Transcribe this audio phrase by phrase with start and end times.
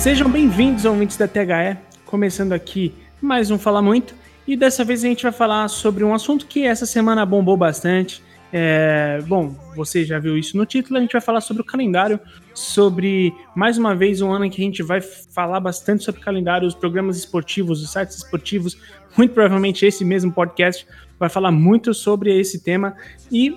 [0.00, 1.76] Sejam bem-vindos ouvintes da THE,
[2.06, 4.14] começando aqui mais um Fala Muito.
[4.48, 8.22] E dessa vez a gente vai falar sobre um assunto que essa semana bombou bastante.
[8.50, 12.18] É, bom, você já viu isso no título, a gente vai falar sobre o calendário,
[12.54, 16.66] sobre mais uma vez um ano em que a gente vai falar bastante sobre calendário,
[16.66, 18.78] os programas esportivos, os sites esportivos,
[19.18, 20.86] muito provavelmente esse mesmo podcast
[21.18, 22.96] vai falar muito sobre esse tema.
[23.30, 23.54] E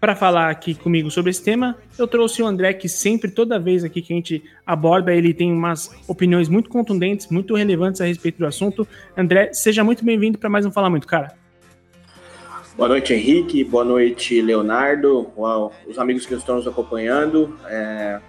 [0.00, 3.84] para falar aqui comigo sobre esse tema, eu trouxe o André, que sempre, toda vez
[3.84, 8.38] aqui que a gente aborda, ele tem umas opiniões muito contundentes, muito relevantes a respeito
[8.38, 8.86] do assunto.
[9.16, 11.34] André, seja muito bem-vindo para mais um Falar Muito, cara.
[12.76, 13.64] Boa noite, Henrique.
[13.64, 15.30] Boa noite, Leonardo.
[15.36, 17.58] Uau, os amigos que estão nos acompanhando.
[17.66, 18.20] É,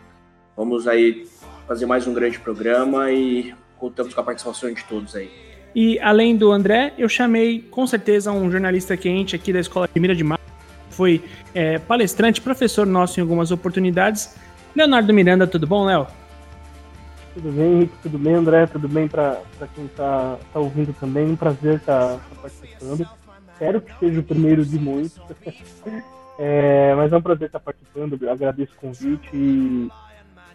[0.55, 1.27] vamos aí
[1.67, 5.29] fazer mais um grande programa e contamos com a participação de todos aí.
[5.75, 9.99] E além do André, eu chamei com certeza um jornalista quente aqui da Escola de
[9.99, 10.39] Mira de Mar
[10.97, 14.35] foi é, palestrante, professor nosso em algumas oportunidades.
[14.75, 16.07] Leonardo Miranda, tudo bom, Léo?
[17.35, 19.39] Tudo bem, Henrique, tudo bem, André, tudo bem para
[19.75, 21.25] quem está tá ouvindo também.
[21.25, 23.07] Um prazer estar tá, tá participando.
[23.53, 25.21] Espero que seja o primeiro de muitos.
[26.39, 29.89] é, mas é um prazer estar participando, agradeço o convite e,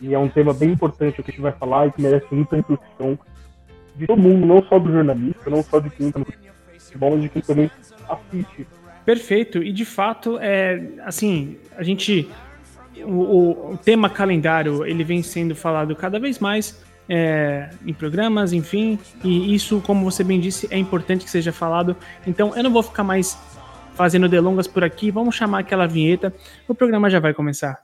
[0.01, 2.27] e, é um tema bem importante o que a gente vai falar e que merece
[2.33, 3.17] muita reflexão
[3.95, 6.27] de todo mundo, não só do jornalista, não só de quem está no
[6.81, 7.71] futebol, mas de quem também
[8.09, 8.67] assiste
[9.05, 9.63] Perfeito.
[9.63, 12.29] E de fato, é assim, a gente.
[13.05, 18.99] O, o, tema calendário ele vem sendo falado cada vez mais é, em programas, enfim,
[19.25, 21.97] e isso, como você bem disse, é importante que seja falado.
[22.27, 23.37] Então, eu não vou ficar mais
[23.95, 26.33] fazendo delongas por aqui, vamos chamar aquela vinheta,
[26.69, 27.83] o programa já vai começar.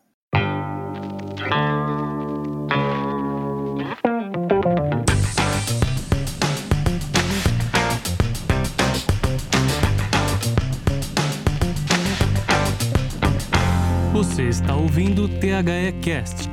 [14.69, 16.47] Está ouvindo o THE Cast.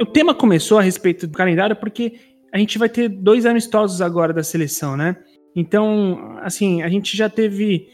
[0.00, 2.20] O tema começou a respeito do calendário porque
[2.52, 5.16] a gente vai ter dois amistosos agora da seleção, né?
[5.56, 7.88] Então, assim, a gente já teve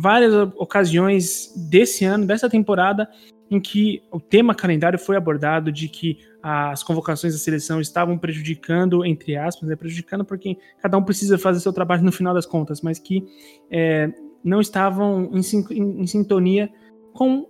[0.00, 3.06] várias ocasiões desse ano, dessa temporada,
[3.50, 9.04] em que o tema calendário foi abordado de que as convocações da seleção estavam prejudicando,
[9.04, 12.80] entre aspas, né, prejudicando porque cada um precisa fazer seu trabalho no final das contas,
[12.80, 13.24] mas que
[13.70, 14.10] é,
[14.44, 15.40] não estavam em,
[15.74, 16.70] em, em, sintonia
[17.12, 17.46] com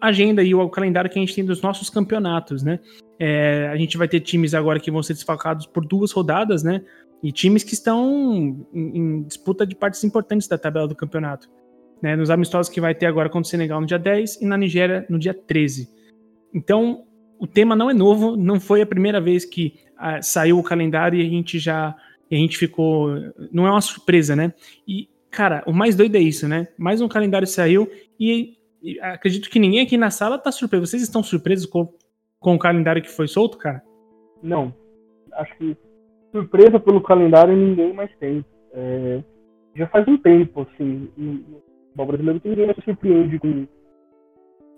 [0.00, 2.80] a agenda e o calendário que a gente tem dos nossos campeonatos, né?
[3.18, 6.82] É, a gente vai ter times agora que vão ser desfalcados por duas rodadas, né?
[7.22, 11.50] E times que estão em, em disputa de partes importantes da tabela do campeonato
[12.02, 14.56] né, nos amistosos que vai ter agora contra o Senegal no dia 10 e na
[14.56, 15.88] Nigéria no dia 13.
[16.54, 17.04] Então,
[17.38, 21.18] o tema não é novo, não foi a primeira vez que ah, saiu o calendário
[21.18, 21.94] e a gente já
[22.30, 23.08] a gente ficou,
[23.50, 24.54] não é uma surpresa, né?
[24.86, 26.68] E cara, o mais doido é isso, né?
[26.78, 30.86] Mais um calendário saiu e, e acredito que ninguém aqui na sala tá surpreso.
[30.86, 31.92] Vocês estão surpresos com,
[32.38, 33.82] com o calendário que foi solto, cara?
[34.42, 34.74] Não.
[35.32, 35.76] Acho que
[36.32, 38.44] surpresa pelo calendário ninguém mais tem.
[38.72, 39.22] É,
[39.74, 41.08] já faz um tempo, assim,
[41.90, 43.66] futebol brasileiro que ninguém se surpreende com,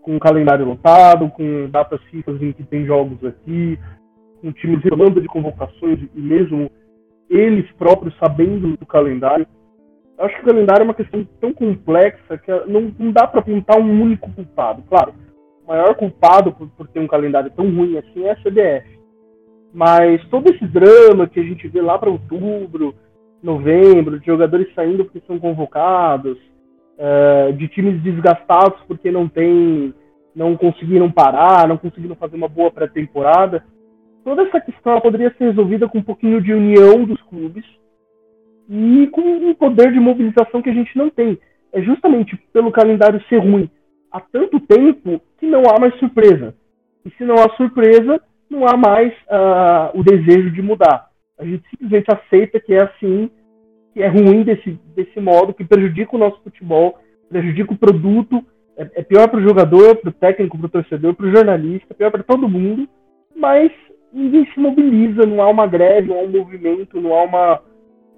[0.02, 3.78] com calendário lotado, com datas fixas em que tem jogos aqui,
[4.40, 6.70] com times reclamando de convocações e mesmo
[7.30, 9.46] eles próprios sabendo do calendário.
[10.18, 13.40] Eu acho que o calendário é uma questão tão complexa que não, não dá para
[13.40, 14.82] apontar um único culpado.
[14.88, 15.14] Claro,
[15.64, 19.00] o maior culpado por, por ter um calendário tão ruim assim é a CBF.
[19.72, 22.94] Mas todo esse drama que a gente vê lá para outubro,
[23.42, 26.38] novembro, de jogadores saindo porque são convocados,
[26.98, 29.94] uh, de times desgastados porque não tem,
[30.34, 33.64] não conseguiram parar, não conseguiram fazer uma boa pré-temporada.
[34.24, 37.64] Toda essa questão poderia ser resolvida com um pouquinho de união dos clubes
[38.68, 41.38] e com um poder de mobilização que a gente não tem.
[41.72, 43.68] É justamente pelo calendário ser ruim
[44.12, 46.54] há tanto tempo que não há mais surpresa.
[47.04, 51.08] E se não há surpresa, não há mais uh, o desejo de mudar.
[51.38, 53.30] A gente simplesmente aceita que é assim
[53.92, 56.98] que é ruim desse, desse modo, que prejudica o nosso futebol,
[57.28, 58.44] prejudica o produto,
[58.76, 61.94] é, é pior para o jogador, para o técnico, para o torcedor, para o jornalista,
[61.94, 62.88] pior para todo mundo,
[63.36, 63.70] mas
[64.12, 67.60] ninguém se mobiliza, não há uma greve, não há um movimento, não há uma,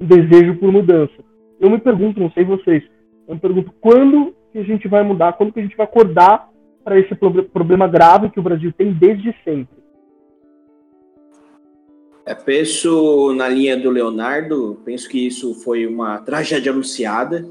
[0.01, 1.15] um desejo por mudança.
[1.61, 2.83] Eu me pergunto, não sei vocês,
[3.27, 6.49] eu me pergunto quando que a gente vai mudar, quando que a gente vai acordar
[6.85, 9.84] para esse problema grave que o Brasil tem desde sempre.
[12.27, 17.47] É, penso na linha do Leonardo, penso que isso foi uma tragédia anunciada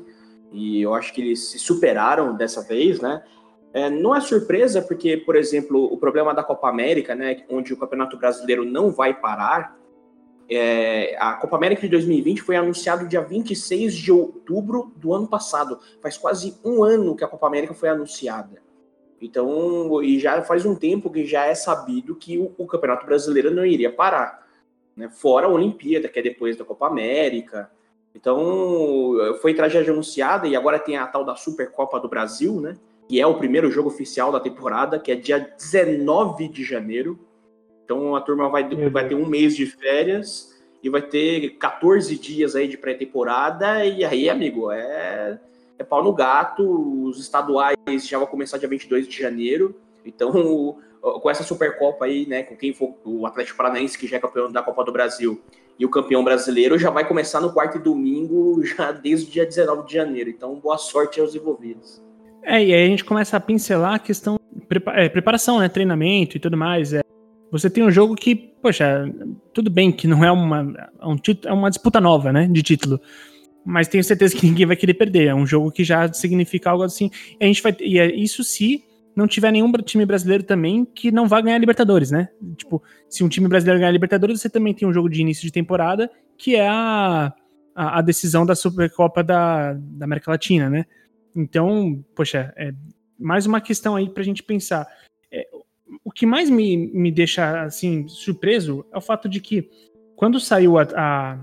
[0.51, 3.23] e eu acho que eles se superaram dessa vez, né?
[3.71, 7.77] É, não é surpresa porque, por exemplo, o problema da Copa América, né, onde o
[7.77, 9.75] Campeonato Brasileiro não vai parar,
[10.49, 15.79] é, a Copa América de 2020 foi anunciado dia 26 de outubro do ano passado.
[16.01, 18.61] Faz quase um ano que a Copa América foi anunciada.
[19.19, 23.49] Então, e já faz um tempo que já é sabido que o, o Campeonato Brasileiro
[23.49, 24.42] não iria parar,
[24.95, 25.09] né?
[25.09, 27.69] Fora a Olimpíada, que é depois da Copa América.
[28.15, 32.77] Então, foi tragédia anunciada e agora tem a tal da Supercopa do Brasil, né?
[33.07, 37.19] Que é o primeiro jogo oficial da temporada, que é dia 19 de janeiro.
[37.83, 42.55] Então, a turma vai, vai ter um mês de férias e vai ter 14 dias
[42.55, 43.83] aí de pré-temporada.
[43.85, 45.39] E aí, amigo, é
[45.77, 47.07] é pau no gato.
[47.07, 49.75] Os estaduais já vão começar dia 22 de janeiro.
[50.05, 54.19] Então, com essa Supercopa aí, né, com quem for o Atlético Paranaense, que já é
[54.19, 55.41] campeão da Copa do Brasil,
[55.77, 59.45] e o campeão brasileiro, já vai começar no quarto e domingo, já desde o dia
[59.45, 60.29] 19 de janeiro.
[60.29, 62.01] Então, boa sorte aos envolvidos.
[62.41, 64.39] É, e aí a gente começa a pincelar a questão
[64.95, 66.93] é, preparação, né, treinamento e tudo mais.
[66.93, 67.01] É,
[67.51, 69.05] você tem um jogo que, poxa,
[69.53, 72.99] tudo bem que não é uma, é um, é uma disputa nova, né, de título
[73.65, 75.27] mas tenho certeza que ninguém vai querer perder.
[75.27, 77.09] É um jogo que já significa algo assim.
[77.39, 78.83] A gente vai e é isso se
[79.15, 82.29] não tiver nenhum time brasileiro também que não vá ganhar Libertadores, né?
[82.57, 85.51] Tipo, se um time brasileiro ganhar Libertadores, você também tem um jogo de início de
[85.51, 87.33] temporada que é a,
[87.75, 90.85] a, a decisão da Supercopa da, da América Latina, né?
[91.35, 92.73] Então, poxa, é
[93.19, 94.87] mais uma questão aí pra gente pensar.
[95.31, 95.47] É,
[96.03, 99.69] o que mais me, me deixa assim surpreso é o fato de que
[100.15, 101.39] quando saiu a, a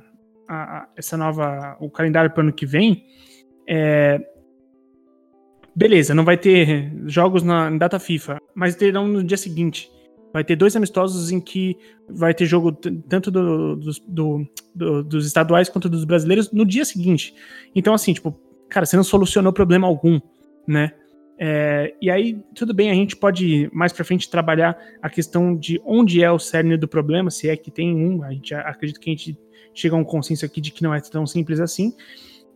[0.51, 3.07] a, essa nova o calendário para o ano que vem,
[3.67, 4.21] é,
[5.81, 9.91] beleza, não vai ter jogos na, data FIFA, mas terão no dia seguinte.
[10.31, 11.75] Vai ter dois amistosos em que
[12.07, 12.71] vai ter jogo
[13.09, 17.35] tanto do, do, do, do, dos estaduais quanto dos brasileiros no dia seguinte.
[17.75, 18.39] Então, assim, tipo,
[18.69, 20.21] cara, você não solucionou problema algum,
[20.69, 20.93] né?
[21.39, 25.81] É, e aí, tudo bem, a gente pode mais para frente trabalhar a questão de
[25.83, 28.23] onde é o cerne do problema, se é que tem um.
[28.23, 29.39] A gente acredita que a gente
[29.75, 31.95] chega a um consenso aqui de que não é tão simples assim,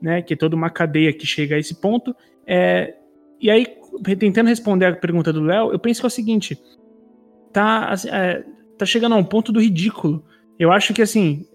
[0.00, 0.20] né?
[0.20, 2.14] Que é toda uma cadeia que chega a esse ponto.
[2.46, 2.94] É,
[3.44, 3.66] e aí,
[4.18, 6.58] tentando responder a pergunta do Léo, eu penso que é o seguinte:
[7.52, 8.42] tá, é,
[8.78, 10.24] tá chegando a um ponto do ridículo.
[10.58, 11.46] Eu acho que assim,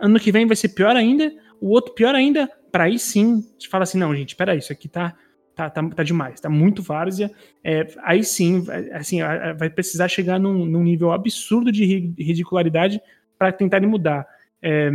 [0.00, 1.30] ano que vem vai ser pior ainda,
[1.60, 4.88] o outro pior ainda, para aí sim, te fala assim, não, gente, peraí, isso aqui
[4.88, 5.14] tá,
[5.54, 7.30] tá, tá, tá demais, tá muito várzea.
[7.62, 9.18] É, aí sim, assim,
[9.58, 11.84] vai precisar chegar num, num nível absurdo de
[12.18, 12.98] ridicularidade
[13.38, 14.26] para tentarem mudar.
[14.62, 14.90] É,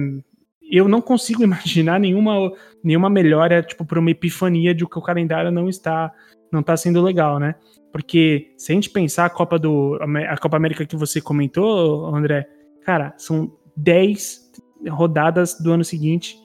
[0.72, 2.52] eu não consigo imaginar nenhuma,
[2.84, 6.12] nenhuma melhora, tipo, por uma epifania de que o calendário não está
[6.52, 7.56] não está sendo legal, né?
[7.94, 9.98] Porque se a gente pensar a Copa do
[10.30, 12.48] a Copa América que você comentou, André,
[12.84, 14.52] cara, são 10
[14.90, 16.38] rodadas do ano seguinte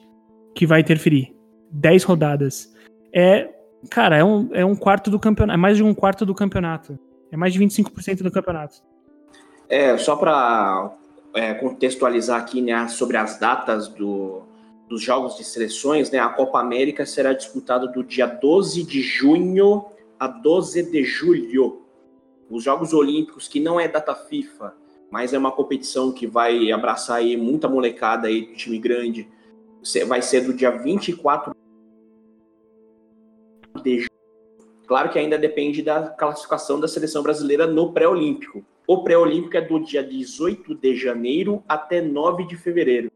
[0.55, 1.35] que vai interferir.
[1.71, 2.73] 10 rodadas.
[3.13, 3.49] É,
[3.89, 6.97] cara, é um, é um quarto do campeonato, é mais de um quarto do campeonato.
[7.31, 8.77] É mais de 25% do campeonato.
[9.69, 10.95] É, só para
[11.37, 14.41] é, contextualizar aqui né, sobre as datas do,
[14.89, 19.85] dos jogos de seleções, né, a Copa América será disputada do dia 12 de junho
[20.19, 21.83] a 12 de julho.
[22.49, 24.73] Os Jogos Olímpicos, que não é data FIFA,
[25.11, 29.29] mas é uma competição que vai abraçar aí muita molecada aí time grande,
[30.07, 31.53] vai ser do dia 24
[33.83, 34.11] de julho.
[34.87, 38.65] Claro que ainda depende da classificação da seleção brasileira no pré-olímpico.
[38.87, 43.11] O pré-olímpico é do dia 18 de janeiro até 9 de fevereiro.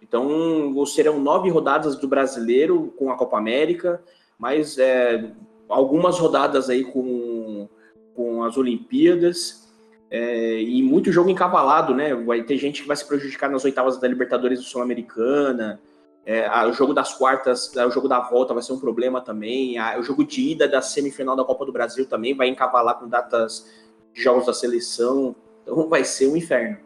[0.00, 4.00] Então, serão nove rodadas do brasileiro com a Copa América,
[4.38, 5.32] mas é,
[5.68, 7.68] algumas rodadas aí com,
[8.14, 9.68] com as Olimpíadas.
[10.08, 12.14] É, e muito jogo encavalado, né?
[12.14, 15.80] Vai ter gente que vai se prejudicar nas oitavas da Libertadores Sul-Americana.
[16.24, 19.78] É, o jogo das quartas, o jogo da volta vai ser um problema também.
[19.78, 23.08] A, o jogo de ida da semifinal da Copa do Brasil também vai encavalar com
[23.08, 23.68] datas
[24.14, 25.34] jogos da seleção.
[25.62, 26.76] Então vai ser um inferno.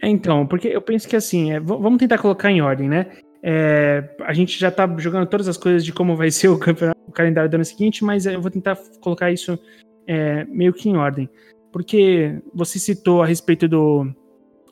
[0.00, 3.06] É, então, porque eu penso que assim, é, vamos tentar colocar em ordem, né?
[3.42, 7.12] É, a gente já tá jogando todas as coisas de como vai ser o, o
[7.12, 9.58] calendário do ano seguinte, mas eu vou tentar colocar isso
[10.06, 11.28] é, meio que em ordem.
[11.72, 14.06] Porque você citou a respeito do,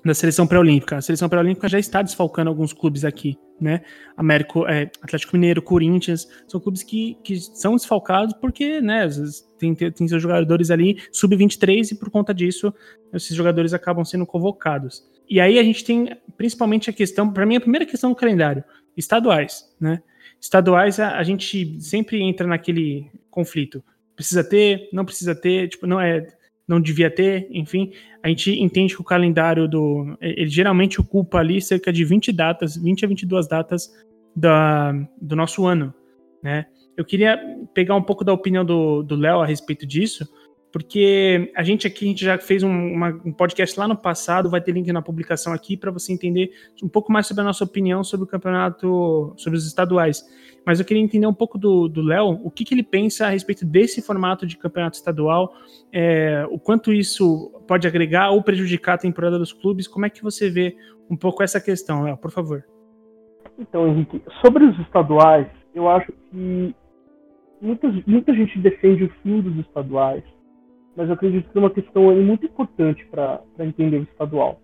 [0.04, 0.96] da seleção pré-olímpica.
[0.96, 3.82] A seleção pré-olímpica já está desfalcando alguns clubes aqui, né?
[4.16, 9.08] Américo, é, Atlético Mineiro, Corinthians, são clubes que, que são desfalcados porque, né,
[9.58, 12.72] tem, tem seus jogadores ali sub-23 e por conta disso
[13.12, 15.04] esses jogadores acabam sendo convocados.
[15.28, 18.64] E aí a gente tem principalmente a questão, para mim a primeira questão do calendário,
[18.96, 20.02] estaduais, né?
[20.40, 23.84] Estaduais a, a gente sempre entra naquele conflito.
[24.16, 26.26] Precisa ter, não precisa ter, tipo, não é
[26.70, 27.90] não devia ter, enfim,
[28.22, 30.16] a gente entende que o calendário do.
[30.20, 33.90] Ele geralmente ocupa ali cerca de 20 datas, 20 a 22 datas
[34.36, 35.92] da, do nosso ano,
[36.40, 36.66] né?
[36.96, 37.36] Eu queria
[37.74, 40.28] pegar um pouco da opinião do Léo a respeito disso,
[40.70, 44.48] porque a gente aqui a gente já fez um, uma, um podcast lá no passado,
[44.48, 47.64] vai ter link na publicação aqui para você entender um pouco mais sobre a nossa
[47.64, 50.24] opinião sobre o campeonato, sobre os estaduais.
[50.64, 53.64] Mas eu queria entender um pouco do Léo, o que, que, ele pensa a respeito
[53.64, 55.54] desse formato de campeonato estadual,
[55.92, 60.22] é, o quanto isso pode agregar ou prejudicar a temporada dos clubes, como é que
[60.22, 60.76] você vê
[61.10, 62.64] um pouco essa questão, Léo, por favor.
[63.58, 66.74] Então, Henrique, sobre os estaduais, eu acho que
[67.60, 70.24] muita, muita gente defende o fim dos estaduais,
[70.96, 74.60] mas eu acredito que é uma questão muito importante para entender o estadual.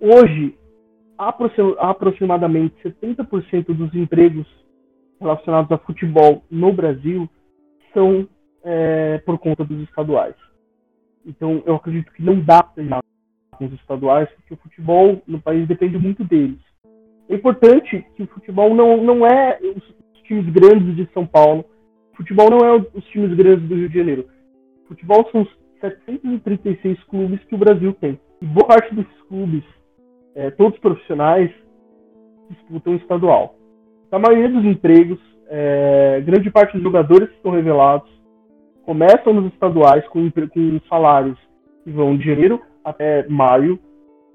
[0.00, 0.56] Hoje,
[1.18, 4.46] aproximadamente 70% dos empregos
[5.20, 7.28] relacionados a futebol no Brasil
[7.92, 8.28] são
[8.64, 10.34] é, por conta dos estaduais.
[11.24, 13.02] Então, eu acredito que não dá para terminar
[13.56, 16.58] com os estaduais, porque o futebol no país depende muito deles.
[17.28, 19.82] É importante que o futebol não, não é os
[20.24, 21.64] times grandes de São Paulo,
[22.12, 24.28] o futebol não é os times grandes do Rio de Janeiro.
[24.84, 28.18] O futebol são os 736 clubes que o Brasil tem.
[28.40, 29.64] E boa parte desses clubes,
[30.34, 31.50] é, todos profissionais,
[32.50, 33.57] disputam estadual.
[34.10, 38.10] A maioria dos empregos, é, grande parte dos jogadores que estão revelados,
[38.84, 41.38] começam nos estaduais com, com salários
[41.84, 43.78] que vão de janeiro até maio,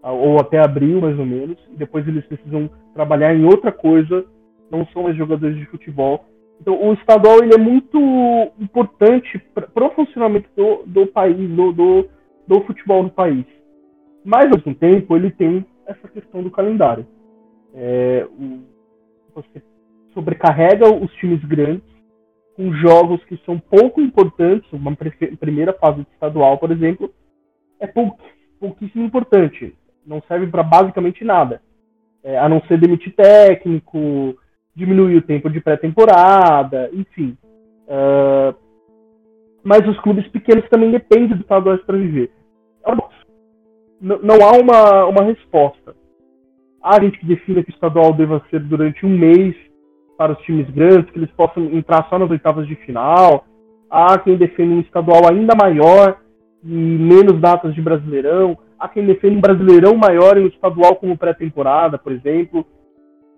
[0.04, 4.26] ou até abril, mais ou menos, e depois eles precisam trabalhar em outra coisa,
[4.70, 6.26] não são mais jogadores de futebol.
[6.60, 7.98] Então, o estadual ele é muito
[8.60, 12.10] importante para o funcionamento do, do país, do, do,
[12.48, 13.46] do futebol do país.
[14.24, 17.06] Mas, ao mesmo tempo, ele tem essa questão do calendário.
[17.74, 18.28] É,
[19.34, 19.64] você
[20.14, 21.84] sobrecarrega os times grandes
[22.56, 24.72] com jogos que são pouco importantes.
[24.72, 24.96] Uma
[25.40, 27.12] primeira fase estadual, por exemplo,
[27.80, 29.76] é pouquíssimo importante
[30.06, 31.62] não serve para basicamente nada.
[32.24, 34.38] É, a não ser demitir técnico,
[34.76, 37.38] diminuir o tempo de pré-temporada, enfim.
[37.86, 38.56] Uh,
[39.62, 42.32] mas os clubes pequenos também dependem do estadual para viver.
[44.00, 45.96] Não, não há uma, uma resposta.
[46.84, 49.56] Há gente que define que o estadual deva ser durante um mês
[50.18, 53.46] para os times grandes, que eles possam entrar só nas oitavas de final.
[53.90, 56.18] Há quem defenda um estadual ainda maior
[56.64, 61.18] e menos datas de Brasileirão há quem defende um brasileirão maior em um estadual como
[61.18, 62.66] pré-temporada, por exemplo.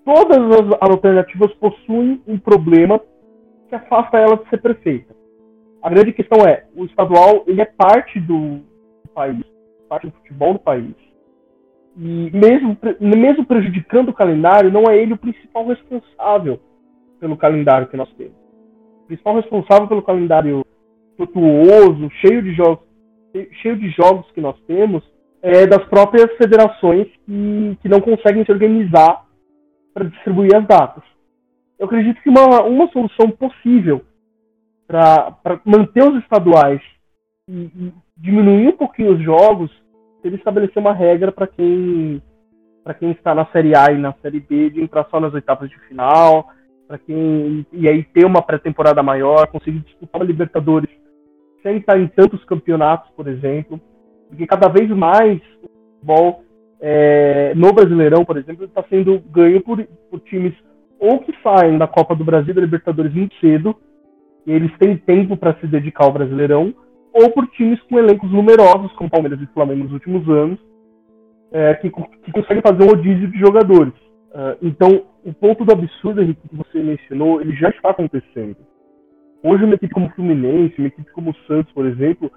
[0.03, 2.99] Todas as alternativas possuem um problema
[3.69, 5.15] que afasta ela de ser perfeita.
[5.83, 8.61] A grande questão é, o estadual ele é parte do
[9.13, 9.43] país,
[9.87, 10.95] parte do futebol do país.
[11.95, 16.59] Mesmo, mesmo prejudicando o calendário, não é ele o principal responsável
[17.19, 18.35] pelo calendário que nós temos.
[19.03, 20.65] O principal responsável pelo calendário
[21.15, 22.85] tortuoso, cheio de jogos,
[23.61, 25.03] cheio de jogos que nós temos,
[25.41, 29.25] é, das próprias federações que, que não conseguem se organizar
[29.93, 31.03] para distribuir as datas.
[31.79, 34.01] Eu acredito que uma, uma solução possível
[34.87, 36.81] para manter os estaduais
[37.49, 39.71] e, e, diminuir um pouquinho os jogos
[40.25, 42.19] seria estabelecer uma regra para quem
[42.83, 45.69] para quem está na série A e na série B de entrar só nas oitavas
[45.69, 46.47] de final,
[46.87, 50.89] para quem e aí ter uma pré-temporada maior, conseguir disputar a Libertadores
[51.61, 53.79] sem estar em tantos campeonatos, por exemplo.
[54.29, 56.43] Porque cada vez mais o futebol
[56.79, 60.53] é, no Brasileirão, por exemplo, está sendo ganho por, por times
[60.99, 63.75] ou que saem da Copa do Brasil da Libertadores muito cedo,
[64.45, 66.73] e eles têm tempo para se dedicar ao Brasileirão,
[67.15, 70.59] ou por times com elencos numerosos, como Palmeiras e Flamengo nos últimos anos,
[71.53, 73.93] é, que, que, conseguem fazer um rodízio de jogadores.
[74.31, 78.57] Uh, então, o ponto do absurdo, Henrique, que você mencionou, ele já está acontecendo.
[79.41, 82.29] Hoje, uma equipe como o Fluminense, uma equipe como o Santos, por exemplo,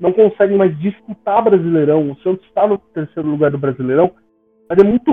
[0.00, 2.10] não conseguem mais disputar Brasileirão.
[2.10, 4.10] O Santos está no terceiro lugar do Brasileirão,
[4.70, 5.10] mas é muito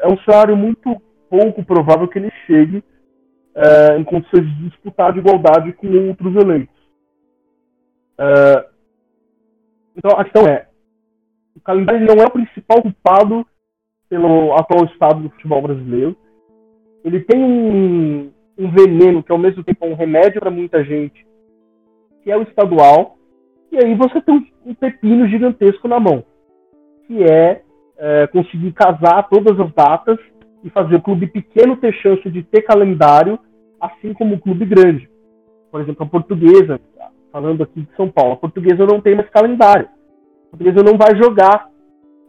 [0.00, 2.82] é um cenário muito pouco provável que ele chegue
[3.54, 6.79] é, em condições de disputar de igualdade com outros elencos.
[8.20, 8.66] É,
[9.96, 10.66] então a questão é,
[11.56, 13.46] o calendário não é o principal culpado
[14.10, 16.16] pelo atual estado do futebol brasileiro.
[17.02, 21.26] Ele tem um, um veneno que ao mesmo tempo é um remédio para muita gente,
[22.22, 23.16] que é o estadual,
[23.72, 26.22] e aí você tem um pepino gigantesco na mão,
[27.06, 27.62] que é,
[27.96, 30.18] é conseguir casar todas as datas
[30.62, 33.38] e fazer o clube pequeno ter chance de ter calendário,
[33.80, 35.08] assim como o clube grande.
[35.70, 36.78] Por exemplo, a portuguesa,
[37.32, 39.88] falando aqui de São Paulo, a portuguesa não tem mais calendário.
[40.46, 41.68] A portuguesa não vai jogar.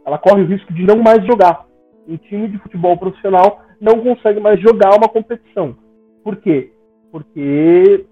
[0.04, 1.66] Ela corre o risco de não mais jogar.
[2.06, 5.76] Um time de futebol profissional não consegue mais jogar uma competição.
[6.22, 6.72] Por quê?
[7.10, 8.06] Porque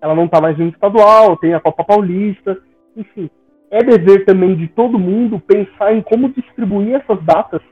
[0.00, 2.58] ela não está mais no estadual, tem a Copa Paulista,
[2.96, 3.30] enfim.
[3.70, 7.62] É dever também de todo mundo pensar em como distribuir essas datas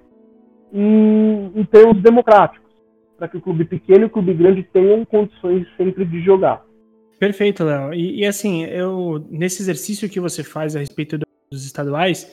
[0.73, 2.71] em, em termos democráticos,
[3.19, 6.65] para que o clube pequeno e o clube grande tenham condições sempre de jogar.
[7.19, 7.95] Perfeito, Léo.
[7.95, 11.19] E, e, assim, eu nesse exercício que você faz a respeito
[11.51, 12.31] dos estaduais,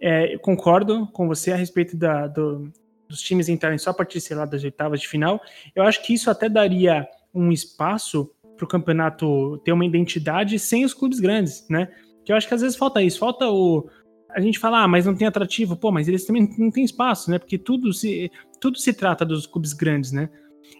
[0.00, 2.70] é, concordo com você a respeito da, do,
[3.08, 5.40] dos times entrarem só a partir, sei lá, das oitavas de final.
[5.74, 10.84] Eu acho que isso até daria um espaço para o campeonato ter uma identidade sem
[10.84, 11.88] os clubes grandes, né?
[12.24, 13.88] Que eu acho que às vezes falta isso, falta o.
[14.30, 17.30] A gente fala, ah, mas não tem atrativo, pô, mas eles também não têm espaço,
[17.30, 17.38] né?
[17.38, 18.30] Porque tudo se,
[18.60, 20.28] tudo se trata dos clubes grandes, né?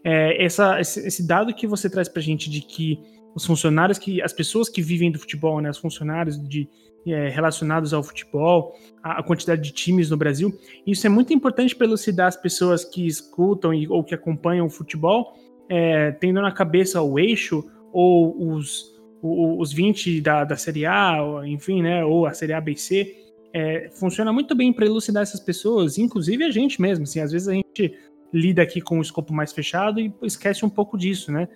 [0.05, 3.01] É, essa, esse dado que você traz para a gente de que
[3.37, 6.67] os funcionários que as pessoas que vivem do futebol, né, os funcionários de
[7.07, 10.59] é, relacionados ao futebol, a, a, quantidade de times no Brasil.
[10.87, 14.71] Isso é muito importante para elucidar as pessoas que escutam e, ou que acompanham o
[14.71, 15.35] futebol,
[15.69, 17.63] é, tendo na cabeça o eixo
[17.93, 22.73] ou os, os 20 da, da Série A, enfim, né, ou a Série A, B
[22.73, 23.17] e C.
[23.53, 27.05] É, funciona muito bem para elucidar essas pessoas, inclusive a gente mesmo.
[27.05, 27.95] Assim, às vezes a gente
[28.33, 31.49] lida aqui com o escopo mais fechado e esquece um pouco disso, né?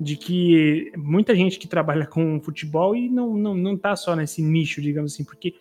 [0.00, 4.42] De que muita gente que trabalha com futebol e não, não, não tá só nesse
[4.42, 5.54] nicho, digamos assim, porque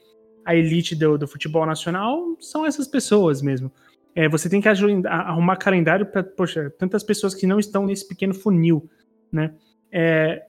[0.45, 3.71] a elite do, do futebol nacional são essas pessoas mesmo.
[4.15, 8.33] É, você tem que arrumar calendário para, poxa, tantas pessoas que não estão nesse pequeno
[8.33, 8.89] funil,
[9.31, 9.53] né?
[9.91, 10.43] É,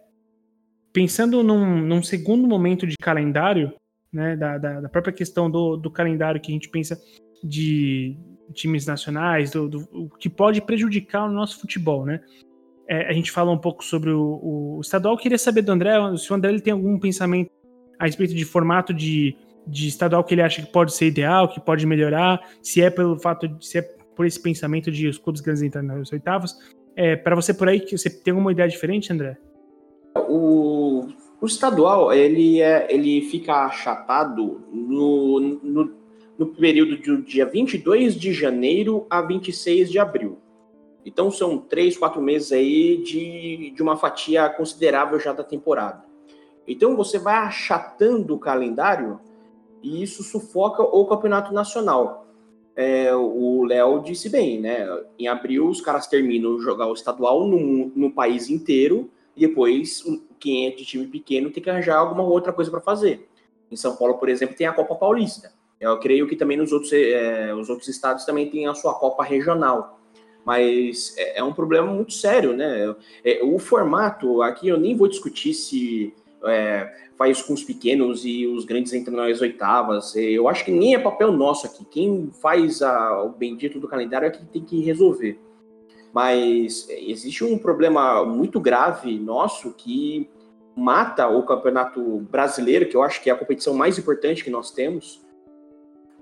[0.92, 3.72] pensando num, num, segundo momento de calendário,
[4.12, 7.00] né, da, da, da, própria questão do, do calendário que a gente pensa
[7.44, 8.16] de
[8.52, 12.20] times nacionais, do, do, o que pode prejudicar o nosso futebol, né?
[12.88, 15.14] É, a gente fala um pouco sobre o, o estadual.
[15.14, 17.50] Eu queria saber do André, se o André ele tem algum pensamento
[17.98, 21.60] a respeito de formato de, de estadual que ele acha que pode ser ideal, que
[21.60, 23.82] pode melhorar, se é pelo fato de se é
[24.16, 26.56] por esse pensamento de os clubes grandes entrarem nas oitavas.
[26.96, 29.36] É, para você por aí, que você tem alguma ideia diferente, André?
[30.28, 31.06] O,
[31.40, 35.94] o estadual, ele, é, ele fica achatado no, no,
[36.38, 40.38] no período do dia 22 de janeiro a 26 de abril.
[41.08, 46.04] Então são três, quatro meses aí de, de uma fatia considerável já da temporada.
[46.66, 49.18] Então você vai achatando o calendário
[49.82, 52.26] e isso sufoca o campeonato nacional.
[52.76, 54.86] É, o Léo disse bem, né?
[55.18, 60.04] Em abril os caras terminam jogar o estadual no, no país inteiro e depois
[60.38, 63.26] quem é de time pequeno tem que arranjar alguma outra coisa para fazer.
[63.70, 65.54] Em São Paulo, por exemplo, tem a Copa Paulista.
[65.80, 69.24] Eu creio que também nos outros, é, os outros estados também tem a sua Copa
[69.24, 69.97] Regional
[70.48, 72.96] mas é, é um problema muito sério, né?
[73.22, 78.46] É, o formato, aqui eu nem vou discutir se é, faz com os pequenos e
[78.46, 80.16] os grandes entram nas oitavas.
[80.16, 81.84] Eu acho que nem é papel nosso aqui.
[81.84, 85.38] Quem faz a, o bendito do calendário é que tem que resolver.
[86.14, 90.30] Mas existe um problema muito grave nosso que
[90.74, 94.70] mata o campeonato brasileiro, que eu acho que é a competição mais importante que nós
[94.70, 95.20] temos,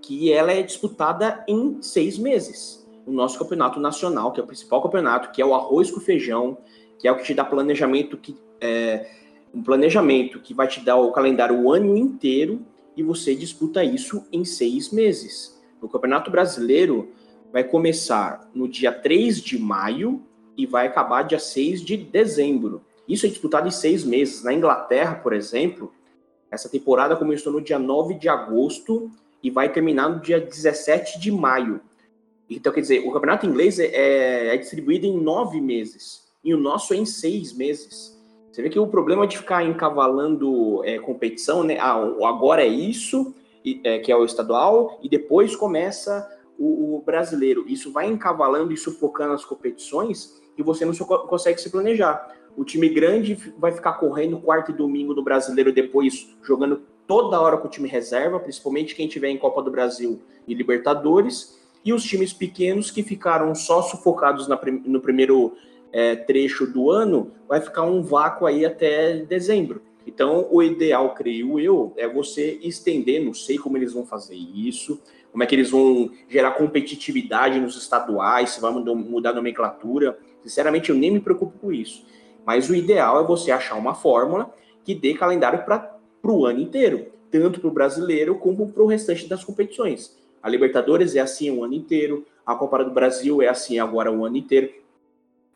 [0.02, 4.82] que ela é disputada em seis meses o nosso campeonato nacional, que é o principal
[4.82, 6.58] campeonato, que é o arroz com feijão,
[6.98, 9.08] que é o que te dá planejamento que é,
[9.54, 12.60] um planejamento que vai te dar o calendário o ano inteiro
[12.96, 15.58] e você disputa isso em seis meses.
[15.80, 17.10] O Campeonato Brasileiro
[17.52, 20.22] vai começar no dia 3 de maio
[20.56, 22.82] e vai acabar dia 6 de dezembro.
[23.08, 24.42] Isso é disputado em seis meses.
[24.42, 25.92] Na Inglaterra, por exemplo,
[26.50, 29.10] essa temporada começou no dia 9 de agosto
[29.42, 31.80] e vai terminar no dia 17 de maio.
[32.48, 36.58] Então, quer dizer, o campeonato inglês é, é, é distribuído em nove meses e o
[36.58, 38.16] nosso é em seis meses.
[38.50, 41.76] Você vê que o problema de ficar encavalando é, competição, né?
[41.78, 43.34] Ah, agora é isso,
[43.84, 47.64] é, que é o estadual, e depois começa o, o, brasileiro.
[47.68, 52.34] Isso vai encavalando e sufocando as competições e você não consegue se planejar.
[52.56, 57.58] O time grande vai ficar correndo quarto e domingo no brasileiro, depois jogando toda hora
[57.58, 62.02] com o time reserva, principalmente quem tiver em Copa do Brasil e Libertadores e os
[62.02, 65.56] times pequenos que ficaram só sufocados na, no primeiro
[65.92, 69.80] é, trecho do ano, vai ficar um vácuo aí até dezembro.
[70.04, 75.00] Então, o ideal, creio eu, é você estender, não sei como eles vão fazer isso,
[75.30, 80.18] como é que eles vão gerar competitividade nos estaduais, se vai mudar a nomenclatura.
[80.42, 82.04] Sinceramente, eu nem me preocupo com isso.
[82.44, 87.06] Mas o ideal é você achar uma fórmula que dê calendário para o ano inteiro,
[87.30, 90.25] tanto para o brasileiro como para o restante das competições.
[90.46, 94.24] A Libertadores é assim o ano inteiro, a Copa do Brasil é assim agora o
[94.24, 94.72] ano inteiro.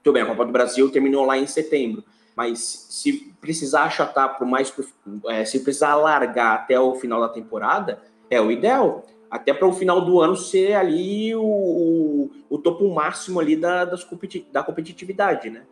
[0.03, 2.03] Tudo bem, a Copa do Brasil terminou lá em setembro,
[2.35, 4.75] mas se precisar achatar por mais,
[5.29, 9.07] é, se precisar alargar até o final da temporada, é o ideal.
[9.31, 13.85] Até para o final do ano ser ali o, o, o topo máximo ali da,
[13.85, 15.63] das competi da competitividade, né?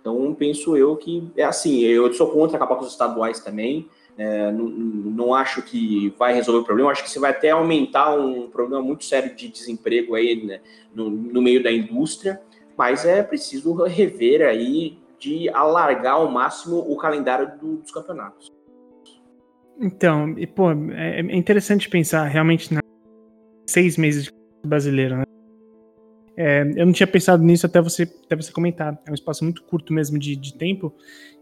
[0.00, 1.80] Então penso eu que é assim.
[1.80, 3.86] Eu sou contra acabar com os estaduais também.
[4.18, 8.14] É, não, não, acho que vai resolver o problema, acho que você vai até aumentar
[8.16, 10.60] um problema muito sério de desemprego aí né,
[10.94, 12.40] no, no, meio da indústria,
[12.78, 18.50] mas é preciso rever aí de alargar ao máximo o calendário do, dos campeonatos.
[19.78, 22.80] Então, e, pô, é, é interessante pensar realmente na
[23.68, 24.32] seis meses de
[24.64, 25.24] brasileiro, né?
[26.38, 28.98] É, eu não tinha pensado nisso até você, até você comentar.
[29.06, 30.94] É um espaço muito curto mesmo de, de tempo.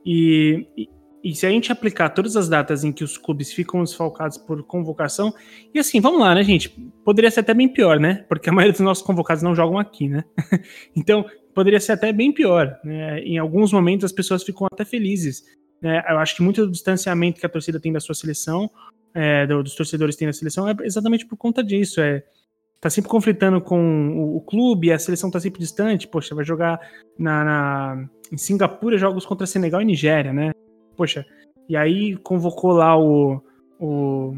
[0.06, 0.88] E, e,
[1.24, 4.62] e, se a gente aplicar todas as datas em que os clubes ficam desfalcados por
[4.62, 5.32] convocação,
[5.72, 6.68] e assim, vamos lá, né, gente?
[7.02, 8.26] Poderia ser até bem pior, né?
[8.28, 10.22] Porque a maioria dos nossos convocados não jogam aqui, né?
[10.94, 12.78] então, poderia ser até bem pior.
[12.84, 13.20] Né?
[13.20, 15.44] Em alguns momentos as pessoas ficam até felizes.
[15.80, 16.02] Né?
[16.08, 18.70] Eu acho que muito do distanciamento que a torcida tem da sua seleção,
[19.14, 22.00] é, dos torcedores têm da seleção, é exatamente por conta disso.
[22.00, 22.22] É,
[22.80, 26.78] tá sempre conflitando com o, o clube, a seleção tá sempre distante, poxa, vai jogar
[27.18, 30.52] na, na, em Singapura jogos contra Senegal e Nigéria, né?
[30.96, 31.24] Poxa,
[31.68, 33.42] e aí convocou lá o,
[33.78, 34.36] o,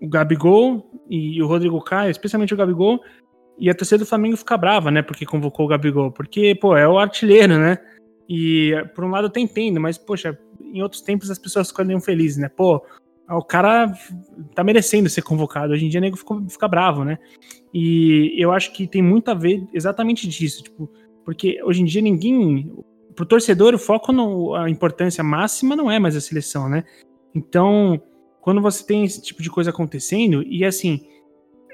[0.00, 3.00] o Gabigol e o Rodrigo Caio, especialmente o Gabigol,
[3.58, 6.88] e a torcida do Flamengo fica brava, né, porque convocou o Gabigol, porque, pô, é
[6.88, 7.78] o artilheiro, né?
[8.28, 12.00] E por um lado eu até entendo, mas, poxa, em outros tempos as pessoas ficariam
[12.00, 12.48] felizes, né?
[12.48, 12.82] Pô,
[13.28, 13.92] o cara
[14.54, 15.72] tá merecendo ser convocado.
[15.72, 17.18] Hoje em dia, o nego fica, fica, bravo, né?
[17.72, 20.90] E eu acho que tem muito a ver exatamente disso, tipo,
[21.24, 22.72] porque hoje em dia ninguém.
[23.14, 26.84] Pro torcedor, o foco, no, a importância máxima não é mais a seleção, né?
[27.34, 28.00] Então,
[28.40, 31.06] quando você tem esse tipo de coisa acontecendo, e assim,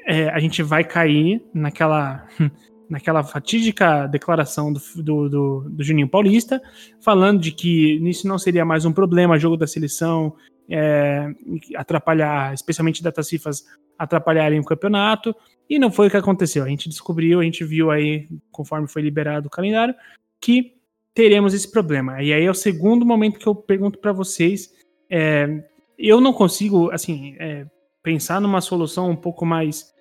[0.07, 2.26] é, a gente vai cair naquela.
[2.90, 6.61] naquela fatídica declaração do, do, do, do Juninho Paulista,
[7.00, 10.35] falando de que isso não seria mais um problema, jogo da seleção,
[10.68, 11.29] é,
[11.76, 13.64] atrapalhar, especialmente datas cifras
[13.96, 15.33] atrapalharem o campeonato,
[15.68, 16.64] e não foi o que aconteceu.
[16.64, 19.94] A gente descobriu, a gente viu aí, conforme foi liberado o calendário,
[20.40, 20.74] que
[21.14, 22.23] teremos esse problema.
[22.23, 24.70] E aí é o segundo momento que eu pergunto para vocês.
[25.11, 25.62] É,
[25.99, 27.66] eu não consigo, assim, é,
[28.03, 29.92] pensar numa solução um pouco mais.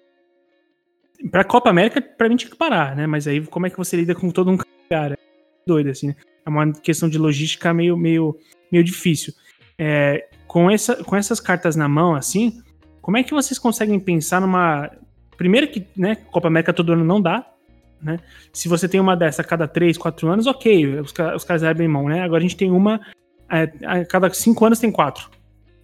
[1.32, 3.06] Para a Copa América, para mim tinha que parar, né?
[3.06, 4.58] Mas aí como é que você lida com todo um
[4.89, 5.17] cara?
[5.67, 6.15] Doido, assim, né?
[6.45, 8.38] É uma questão de logística meio, meio,
[8.72, 9.34] meio difícil.
[9.78, 12.62] É, com, essa, com essas cartas na mão, assim,
[13.02, 14.89] como é que vocês conseguem pensar numa.
[15.38, 17.45] Primeiro que, né, Copa América todo ano não dá,
[18.01, 18.19] né?
[18.53, 21.88] Se você tem uma dessa a cada 3, 4 anos, ok, os, os caras abrem
[21.88, 22.21] mão, né?
[22.21, 22.99] Agora a gente tem uma.
[23.49, 25.29] É, a cada 5 anos tem 4.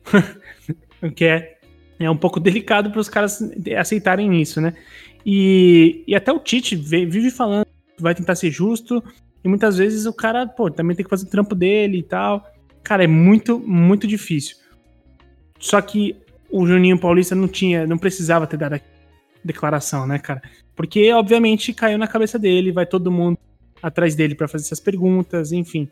[1.02, 1.58] o que é,
[2.00, 3.42] é um pouco delicado para os caras
[3.78, 4.74] aceitarem isso, né?
[5.26, 7.66] E, e até o Tite vive falando
[7.98, 9.04] vai tentar ser justo,
[9.44, 12.46] e muitas vezes o cara, pô, também tem que fazer o trampo dele e tal.
[12.84, 14.58] Cara, é muito, muito difícil.
[15.60, 16.16] Só que
[16.50, 18.80] o Juninho Paulista não tinha, não precisava ter dado a
[19.44, 20.42] declaração, né, cara?
[20.76, 23.38] Porque, obviamente, caiu na cabeça dele, vai todo mundo
[23.82, 25.88] atrás dele para fazer essas perguntas, enfim.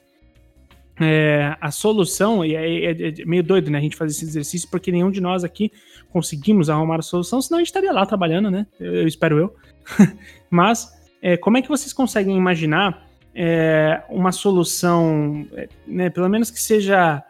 [1.00, 4.70] É, a solução, e é, é, é, meio doido, né, a gente fazer esse exercício,
[4.70, 5.72] porque nenhum de nós aqui
[6.12, 8.68] conseguimos arrumar a solução, senão a gente estaria lá trabalhando, né?
[8.80, 9.56] Eu, eu espero eu.
[10.50, 10.92] Mas,
[11.22, 16.60] é, como é que vocês conseguem imaginar é, uma solução, é, né, pelo menos que
[16.60, 17.24] seja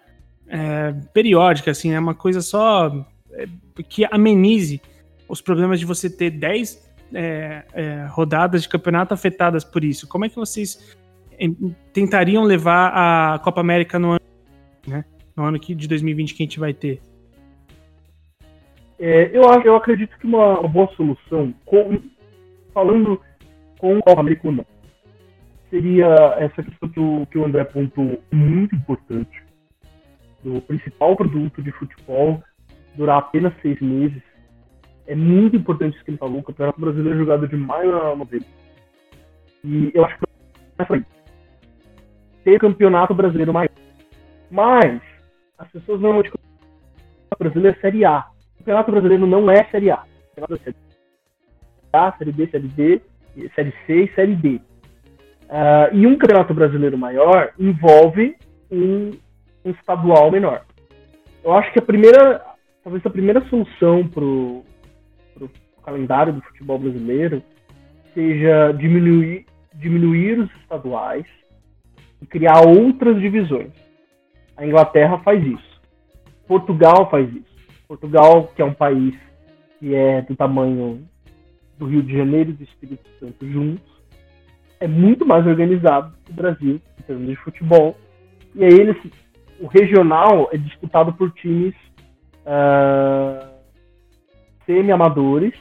[1.13, 3.07] periódica, assim, né, uma coisa só
[3.89, 4.79] que amenize
[5.27, 10.07] os problemas de você ter 10 é, é, rodadas de campeonato afetadas por isso.
[10.07, 10.95] Como é que vocês
[11.91, 14.21] tentariam levar a Copa América no ano,
[14.87, 17.01] né, no ano de 2020 que a gente vai ter?
[18.99, 21.99] eu, eu acredito que uma, uma boa solução, com,
[22.73, 23.19] falando
[23.77, 24.65] com o Copa América não,
[25.69, 29.43] seria essa questão que o, que o André apontou muito importante,
[30.43, 32.43] do principal produto de futebol
[32.95, 34.21] durar apenas seis meses.
[35.07, 38.13] É muito importante isso que ele falou, o Campeonato Brasileiro é jogado de maio a.
[39.65, 40.25] E eu acho que
[40.79, 41.05] é aí.
[42.43, 43.69] Ter campeonato brasileiro maior.
[44.51, 45.01] Mas
[45.57, 48.25] as pessoas não o campeonato brasileiro é Série A.
[48.55, 50.03] O campeonato brasileiro não é Série A.
[50.03, 50.75] O campeonato é Série
[51.93, 53.01] A, Série B, Série D,
[53.55, 54.61] Série C e Série D.
[55.43, 58.35] Uh, e um campeonato brasileiro maior envolve
[58.71, 59.11] um,
[59.63, 60.65] um, estadual menor.
[61.43, 62.43] Eu acho que a primeira,
[62.83, 64.07] talvez a primeira solução
[65.33, 65.49] para o
[65.83, 67.43] calendário do futebol brasileiro
[68.13, 71.25] seja diminuir, diminuir os estaduais
[72.21, 73.71] e criar outras divisões.
[74.55, 75.81] A Inglaterra faz isso.
[76.47, 77.53] Portugal faz isso.
[77.87, 79.15] Portugal, que é um país
[79.79, 81.05] que é do tamanho
[81.77, 83.91] do Rio de Janeiro e do Espírito Santo juntos,
[84.79, 87.97] é muito mais organizado que o Brasil em termos de futebol.
[88.55, 88.97] E aí eles,
[89.59, 91.73] o regional é disputado por times
[92.45, 93.52] uh,
[94.65, 95.53] semi-amadores.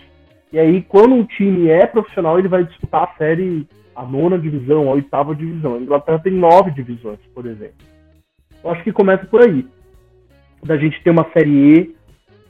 [0.52, 4.88] E aí quando um time é profissional, ele vai disputar a série, a nona divisão,
[4.88, 5.74] a oitava divisão.
[5.74, 7.86] A Inglaterra tem nove divisões, por exemplo.
[8.62, 9.66] Eu acho que começa por aí.
[10.62, 11.96] Da gente ter uma série E,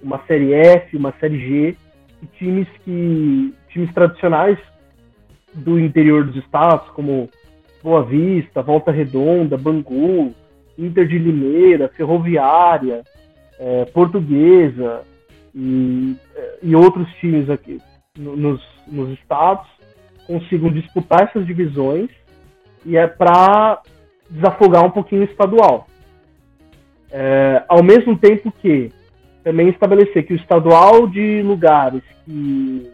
[0.03, 1.77] uma série F, uma série G,
[2.23, 3.55] e times que.
[3.71, 4.59] times tradicionais
[5.55, 7.29] do interior dos estados, como
[7.83, 10.35] Boa Vista, Volta Redonda, Bangu,
[10.79, 13.03] Inter de Limeira, Ferroviária,
[13.59, 15.03] é, Portuguesa
[15.55, 17.79] e, é, e, outros times aqui
[18.17, 19.67] nos, nos estados
[20.27, 22.09] consigam disputar essas divisões
[22.85, 23.81] e é para
[24.31, 25.87] desafogar um pouquinho o estadual.
[27.11, 28.91] É, ao mesmo tempo que
[29.45, 32.91] também estabelecer que o estadual de lugares que,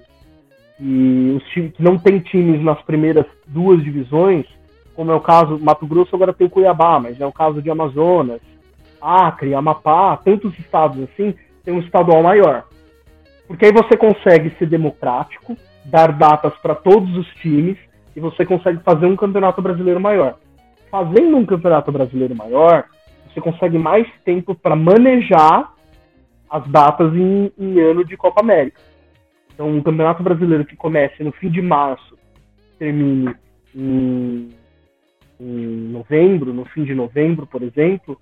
[0.76, 4.46] que, os times, que não tem times nas primeiras duas divisões,
[4.94, 7.70] como é o caso, Mato Grosso agora tem o Cuiabá, mas é o caso de
[7.70, 8.40] Amazonas,
[9.00, 11.34] Acre, Amapá, tantos estados assim,
[11.68, 12.66] tem um estadual maior.
[13.46, 15.54] Porque aí você consegue ser democrático,
[15.84, 17.76] dar datas para todos os times
[18.16, 20.38] e você consegue fazer um campeonato brasileiro maior.
[20.90, 22.86] Fazendo um campeonato brasileiro maior,
[23.26, 25.74] você consegue mais tempo para manejar
[26.48, 28.80] as datas em, em, ano de Copa América.
[29.52, 32.16] Então, um campeonato brasileiro que comece no fim de março,
[32.78, 33.34] termine
[33.74, 34.48] em,
[35.38, 38.18] em novembro, no fim de novembro, por exemplo,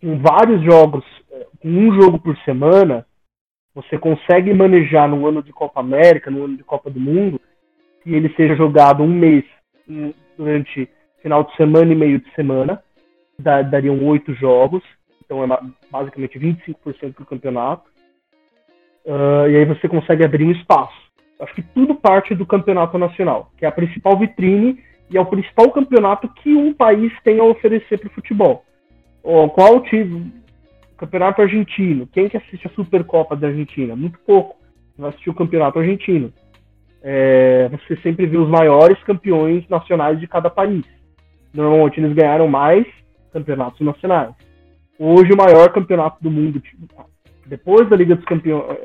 [0.00, 1.04] com vários jogos,
[1.60, 3.06] com um jogo por semana,
[3.74, 7.40] você consegue manejar no ano de Copa América, no ano de Copa do Mundo,
[8.02, 9.44] que ele seja jogado um mês
[10.36, 10.88] durante
[11.22, 12.82] final de semana e meio de semana,
[13.38, 14.82] dariam oito jogos,
[15.24, 17.88] então é basicamente 25% do campeonato.
[19.04, 20.96] Uh, e aí você consegue abrir um espaço.
[21.40, 25.26] Acho que tudo parte do campeonato nacional, que é a principal vitrine e é o
[25.26, 28.64] principal campeonato que um país tem a oferecer para o futebol.
[29.22, 29.82] Oh, qual?
[30.98, 32.08] Campeonato argentino.
[32.12, 33.94] Quem que assiste a Supercopa da Argentina?
[33.94, 34.56] Muito pouco.
[34.98, 36.32] Vai assistir o campeonato argentino.
[37.00, 40.84] É, você sempre vê os maiores campeões nacionais de cada país.
[41.54, 42.84] Normalmente eles ganharam mais
[43.32, 44.34] campeonatos nacionais.
[44.98, 46.88] Hoje o maior campeonato do mundo, tipo,
[47.46, 48.76] depois da Liga dos, Campeões,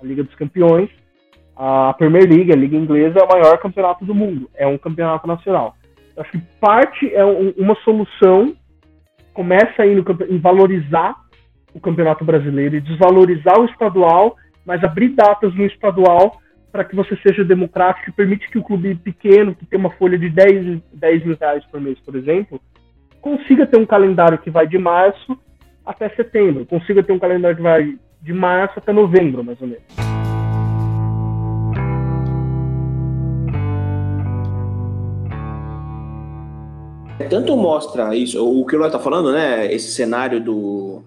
[0.00, 0.90] a Liga dos Campeões,
[1.56, 4.50] a Premier League, a Liga Inglesa, é o maior campeonato do mundo.
[4.54, 5.74] É um campeonato nacional.
[6.18, 8.54] Acho que parte é um, uma solução,
[9.32, 11.16] começa aí no, em valorizar
[11.74, 17.16] o campeonato brasileiro e desvalorizar o estadual, mas abrir datas no estadual para que você
[17.16, 21.24] seja democrático e permite que o clube pequeno, que tem uma folha de 10, 10
[21.24, 22.60] mil reais por mês, por exemplo,
[23.20, 25.38] consiga ter um calendário que vai de março
[25.84, 29.84] até setembro, consiga ter um calendário que vai de março até novembro, mais ou menos.
[37.28, 39.70] Tanto mostra isso, o que o Léo está falando, né?
[39.72, 41.02] Esse cenário do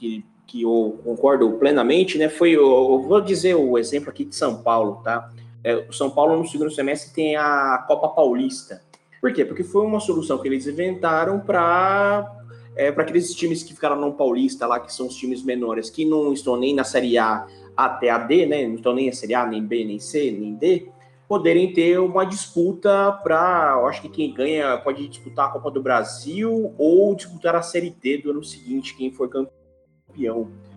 [0.00, 2.28] que, que eu concordo plenamente, né?
[2.28, 5.30] Foi, eu vou dizer o exemplo aqui de São Paulo, tá?
[5.62, 8.82] É, o São Paulo no segundo semestre tem a Copa Paulista.
[9.20, 9.44] Por quê?
[9.44, 12.38] Porque foi uma solução que eles inventaram para
[12.74, 16.04] é, para aqueles times que ficaram no Paulista lá, que são os times menores, que
[16.04, 18.66] não estão nem na Série A até a D, né?
[18.66, 20.88] Não estão nem na Série A, nem B, nem C, nem D,
[21.28, 23.76] poderem ter uma disputa para.
[23.78, 27.90] Eu acho que quem ganha pode disputar a Copa do Brasil ou disputar a Série
[27.90, 29.59] D do ano seguinte, quem for campeão.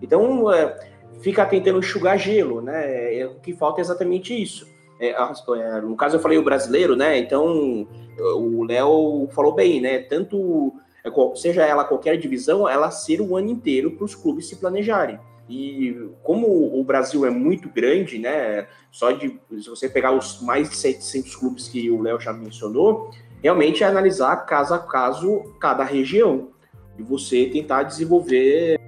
[0.01, 0.77] Então, é,
[1.21, 3.19] fica tentando enxugar gelo, né?
[3.19, 4.67] É, o que falta é exatamente isso.
[4.99, 7.17] É, é, no caso, eu falei o brasileiro, né?
[7.17, 7.87] Então,
[8.35, 9.99] o Léo falou bem, né?
[9.99, 14.55] Tanto é, seja ela qualquer divisão, ela ser o ano inteiro para os clubes se
[14.55, 15.19] planejarem.
[15.49, 18.67] E como o Brasil é muito grande, né?
[18.91, 23.11] Só de se você pegar os mais de 700 clubes que o Léo já mencionou,
[23.41, 26.49] realmente é analisar caso a caso cada região
[26.97, 28.79] e você tentar desenvolver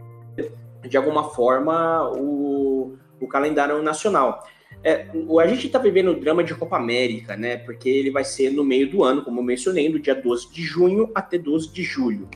[0.87, 4.43] de alguma forma o, o calendário nacional.
[4.83, 5.07] É,
[5.41, 7.57] a gente está vivendo o drama de Copa América, né?
[7.57, 10.61] Porque ele vai ser no meio do ano, como eu mencionei, do dia 12 de
[10.61, 12.29] junho até 12 de julho.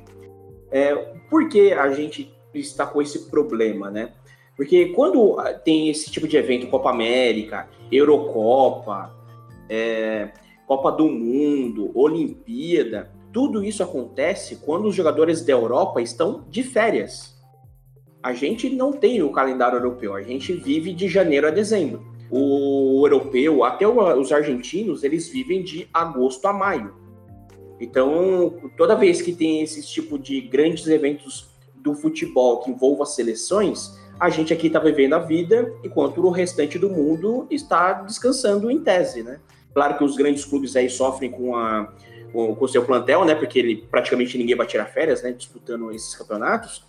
[0.71, 0.95] É,
[1.29, 4.13] por que a gente está com esse problema, né?
[4.55, 9.15] Porque quando tem esse tipo de evento, Copa América, Eurocopa,
[9.69, 10.31] é,
[10.67, 17.38] Copa do Mundo, Olimpíada, tudo isso acontece quando os jogadores da Europa estão de férias.
[18.21, 23.03] A gente não tem o calendário europeu, a gente vive de janeiro a dezembro o
[23.05, 26.93] europeu, até os argentinos, eles vivem de agosto a maio.
[27.79, 33.15] Então, toda vez que tem esse tipo de grandes eventos do futebol que envolvam as
[33.15, 38.69] seleções, a gente aqui está vivendo a vida, enquanto o restante do mundo está descansando
[38.69, 39.39] em tese, né?
[39.73, 41.93] Claro que os grandes clubes aí sofrem com a
[42.31, 43.33] com o seu plantel, né?
[43.33, 45.31] Porque ele praticamente ninguém vai tirar férias, né?
[45.31, 46.83] Disputando esses campeonatos.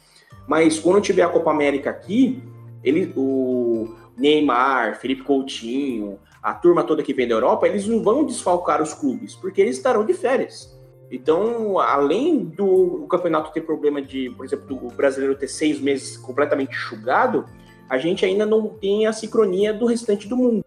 [0.46, 2.42] Mas quando tiver a Copa América aqui,
[2.82, 8.24] ele, o, Neymar, Felipe Coutinho, a turma toda que vem da Europa, eles não vão
[8.24, 10.78] desfalcar os clubes, porque eles estarão de férias.
[11.10, 16.70] Então, além do campeonato ter problema de, por exemplo, do brasileiro ter seis meses completamente
[16.70, 17.46] enxugado,
[17.88, 20.64] a gente ainda não tem a sincronia do restante do mundo.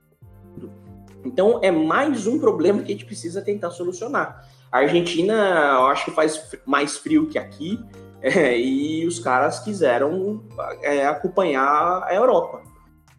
[1.23, 4.45] Então, é mais um problema que a gente precisa tentar solucionar.
[4.69, 5.33] A Argentina,
[5.79, 7.79] eu acho que faz mais frio que aqui,
[8.23, 10.41] é, e os caras quiseram
[10.81, 12.63] é, acompanhar a Europa.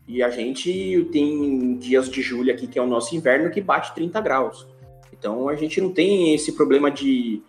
[0.08, 3.94] E a gente tem dias de julho aqui, que é o nosso inverno, que bate
[3.94, 4.66] 30 graus.
[5.12, 7.42] Então a gente não tem esse problema de,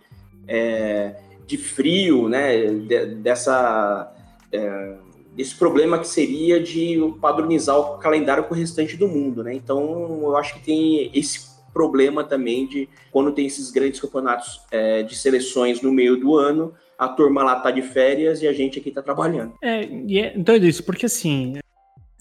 [0.46, 1.16] é,
[1.48, 2.66] de frio, né?
[2.66, 4.14] De, dessa,
[4.52, 4.96] é,
[5.34, 9.54] desse problema que seria de padronizar o calendário com o restante do mundo, né?
[9.54, 15.04] Então eu acho que tem esse problema também de quando tem esses grandes campeonatos é,
[15.04, 18.80] de seleções no meio do ano, a turma lá tá de férias e a gente
[18.80, 19.54] aqui tá trabalhando.
[19.62, 21.60] É, é doido isso, porque assim,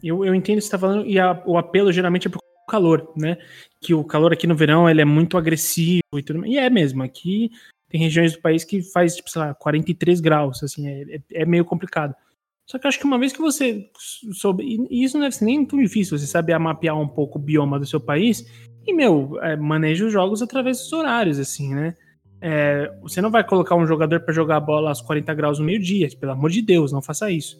[0.02, 2.40] eu, eu entendo o que você tá falando, e a, o apelo geralmente é por
[2.68, 3.36] calor, né?
[3.80, 6.46] Que o calor aqui no verão ele é muito agressivo e tudo.
[6.46, 7.50] E é mesmo, aqui
[7.88, 11.46] tem regiões do país que faz, tipo, sei lá, 43 graus, assim, é, é, é
[11.46, 12.14] meio complicado.
[12.66, 13.88] Só que eu acho que uma vez que você
[14.32, 17.42] soube, e isso não deve ser nem tão difícil, você saber mapear um pouco o
[17.42, 18.44] bioma do seu país,
[18.86, 21.96] e, meu, é, maneja os jogos através dos horários, assim, né?
[22.46, 25.64] É, você não vai colocar um jogador para jogar a bola às 40 graus no
[25.64, 27.58] meio-dia, pelo amor de Deus, não faça isso.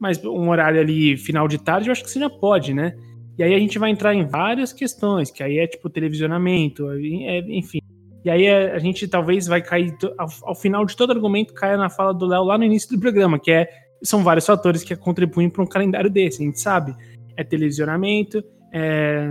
[0.00, 2.96] Mas um horário ali, final de tarde, eu acho que você já pode, né?
[3.36, 7.40] E aí a gente vai entrar em várias questões, que aí é tipo televisionamento, é,
[7.40, 7.78] enfim.
[8.24, 11.90] E aí a gente talvez vai cair, ao, ao final de todo argumento, caia na
[11.90, 13.68] fala do Léo lá no início do programa, que é
[14.02, 16.96] são vários fatores que contribuem para um calendário desse, a gente sabe.
[17.36, 19.30] É televisionamento, é,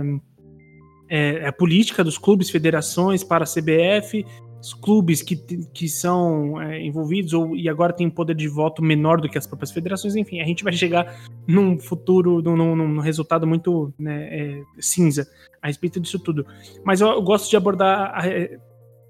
[1.08, 4.24] é, é política dos clubes, federações para a CBF,
[4.66, 9.20] os clubes que, que são é, envolvidos ou, e agora um poder de voto menor
[9.20, 13.46] do que as próprias federações, enfim, a gente vai chegar num futuro, num, num resultado
[13.46, 15.28] muito né, é, cinza
[15.62, 16.44] a respeito disso tudo.
[16.84, 18.22] Mas eu, eu gosto de abordar a,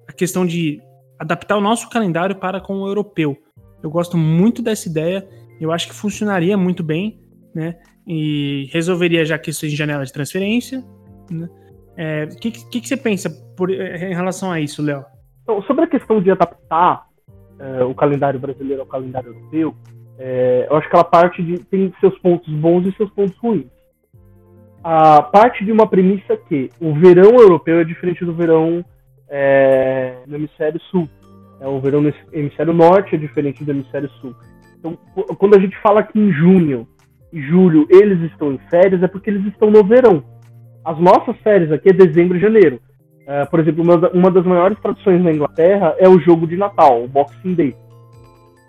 [0.09, 0.83] a, questão de
[1.19, 3.35] adaptar o nosso calendário para com o europeu.
[3.83, 5.27] Eu gosto muito dessa ideia,
[5.59, 7.19] eu acho que funcionaria muito bem,
[7.55, 7.79] né?
[8.07, 10.85] E resolveria já questões de janela de transferência,
[11.31, 11.49] né?
[11.49, 15.16] O é, que, que, que, você pensa por, em relação a isso, Léo?
[15.47, 17.07] Então, sobre a questão de adaptar
[17.57, 19.77] é, o calendário brasileiro ao calendário europeu,
[20.19, 23.67] é, eu acho que ela parte de tem seus pontos bons e seus pontos ruins.
[24.83, 28.85] A parte de uma premissa que o verão europeu é diferente do verão
[29.29, 31.09] é, no hemisfério sul.
[31.61, 34.35] É, o verão no hemisfério norte é diferente do hemisfério sul.
[34.77, 34.99] Então,
[35.39, 36.89] quando a gente fala que em junho
[37.33, 40.25] e julho eles estão em férias, é porque eles estão no verão.
[40.85, 42.81] As nossas férias aqui é dezembro e janeiro.
[43.27, 47.03] Uh, por exemplo, uma, uma, das maiores tradições na Inglaterra é o jogo de Natal,
[47.03, 47.77] o Boxing Day.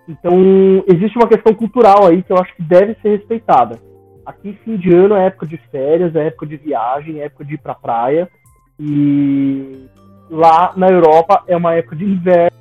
[0.09, 3.79] Então, existe uma questão cultural aí que eu acho que deve ser respeitada.
[4.25, 7.53] Aqui, fim de ano é época de férias, é época de viagem, é época de
[7.53, 8.27] ir pra praia.
[8.79, 9.87] E
[10.29, 12.57] lá na Europa é uma época de inverno.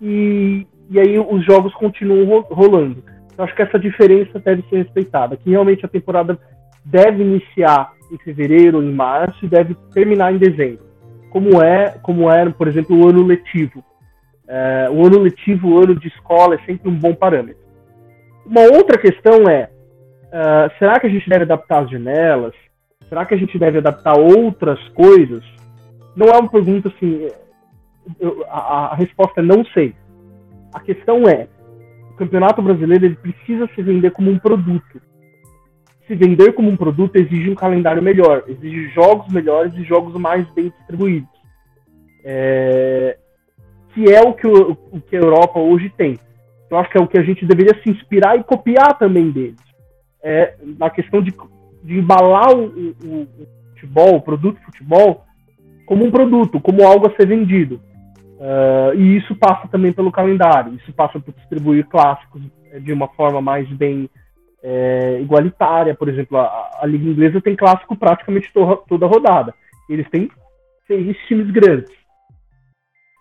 [0.00, 3.02] E, e aí os jogos continuam rolando.
[3.38, 5.34] Eu acho que essa diferença deve ser respeitada.
[5.34, 6.38] Aqui realmente a temporada
[6.84, 10.84] deve iniciar em fevereiro em março e deve terminar em dezembro.
[11.30, 13.82] Como é, como é, por exemplo, o ano letivo.
[14.46, 17.62] É, o ano letivo, o ano de escola é sempre um bom parâmetro.
[18.44, 19.70] Uma outra questão é,
[20.28, 22.52] uh, será que a gente deve adaptar as janelas?
[23.08, 25.42] Será que a gente deve adaptar outras coisas?
[26.14, 27.28] Não é uma pergunta assim,
[28.20, 29.94] eu, a, a, resposta é não sei.
[30.74, 31.46] A questão é,
[32.10, 35.00] o Campeonato Brasileiro ele precisa se vender como um produto
[36.06, 40.48] se vender como um produto exige um calendário melhor, exige jogos melhores e jogos mais
[40.50, 41.30] bem distribuídos.
[42.24, 43.16] É,
[43.94, 46.18] que é o que, o, o que a Europa hoje tem.
[46.70, 49.60] Eu acho que é o que a gente deveria se inspirar e copiar também deles.
[50.22, 51.34] É, na questão de,
[51.82, 55.24] de embalar o, o, o futebol, o produto futebol,
[55.86, 57.80] como um produto, como algo a ser vendido.
[58.38, 62.42] Uh, e isso passa também pelo calendário, isso passa por distribuir clássicos
[62.80, 64.08] de uma forma mais bem
[64.62, 65.94] é, igualitária.
[65.94, 69.54] Por exemplo, a, a, Liga Inglesa tem clássico praticamente to, toda rodada.
[69.88, 70.30] Eles têm
[70.86, 71.92] seis times grandes.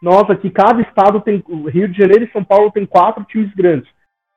[0.02, 1.44] Nós aqui, cada estado tem.
[1.68, 3.90] Rio de Janeiro e São Paulo tem quatro times grandes.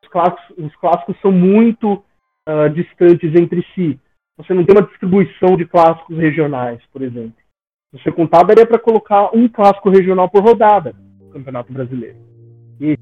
[0.03, 2.05] Os clássicos, os clássicos são muito
[2.49, 3.99] uh, distantes entre si.
[4.37, 7.35] Você não tem uma distribuição de clássicos regionais, por exemplo.
[7.91, 12.17] Se você contar, daria para colocar um clássico regional por rodada no Campeonato Brasileiro.
[12.81, 12.99] E,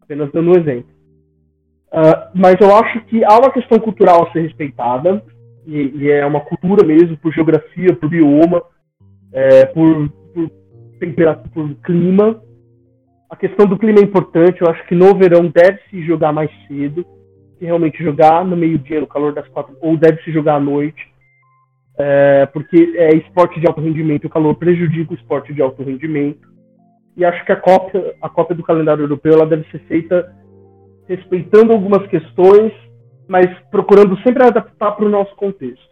[0.00, 0.97] apenas dando um exemplo.
[1.92, 5.22] Uh, mas eu acho que há uma questão cultural a ser respeitada,
[5.66, 8.62] e, e é uma cultura mesmo, por geografia, por bioma,
[9.32, 10.50] é, por, por
[10.98, 12.42] temperatura, por clima.
[13.30, 17.04] A questão do clima é importante, eu acho que no verão deve-se jogar mais cedo,
[17.58, 21.06] se realmente jogar no meio-dia, no calor das quatro, ou deve-se jogar à noite,
[21.98, 26.48] é, porque é esporte de alto rendimento, o calor prejudica o esporte de alto rendimento.
[27.14, 30.32] E acho que a cópia, a cópia do calendário europeu ela deve ser feita
[31.08, 32.72] respeitando algumas questões,
[33.26, 35.88] mas procurando sempre adaptar para o nosso contexto.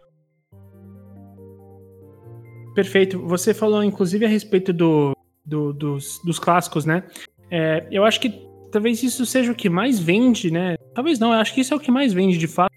[2.75, 3.19] Perfeito.
[3.25, 5.13] Você falou, inclusive, a respeito do,
[5.43, 7.03] do dos, dos clássicos, né?
[7.49, 8.29] É, eu acho que
[8.71, 10.75] talvez isso seja o que mais vende, né?
[10.93, 12.71] Talvez não, eu acho que isso é o que mais vende, de fato,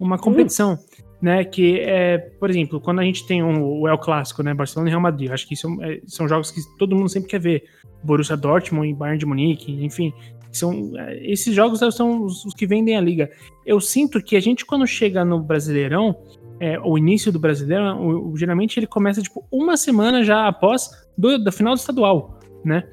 [0.00, 0.78] uma competição.
[1.20, 4.88] Né, que é, por exemplo, quando a gente tem um, o El Clássico, né, Barcelona
[4.88, 7.62] e Real Madrid, acho que são, é, são jogos que todo mundo sempre quer ver.
[8.02, 10.12] Borussia Dortmund e Bayern de Munique, enfim,
[10.52, 13.30] são é, esses jogos são os, que vendem a liga.
[13.64, 16.16] Eu sinto que a gente quando chega no Brasileirão,
[16.60, 21.42] é, o início do Brasileirão, o, geralmente ele começa tipo uma semana já após do,
[21.42, 22.84] da final do estadual, né?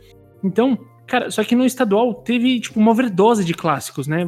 [0.44, 0.78] Então,
[1.10, 4.24] Cara, só que no estadual teve, tipo, uma overdose de clássicos, né?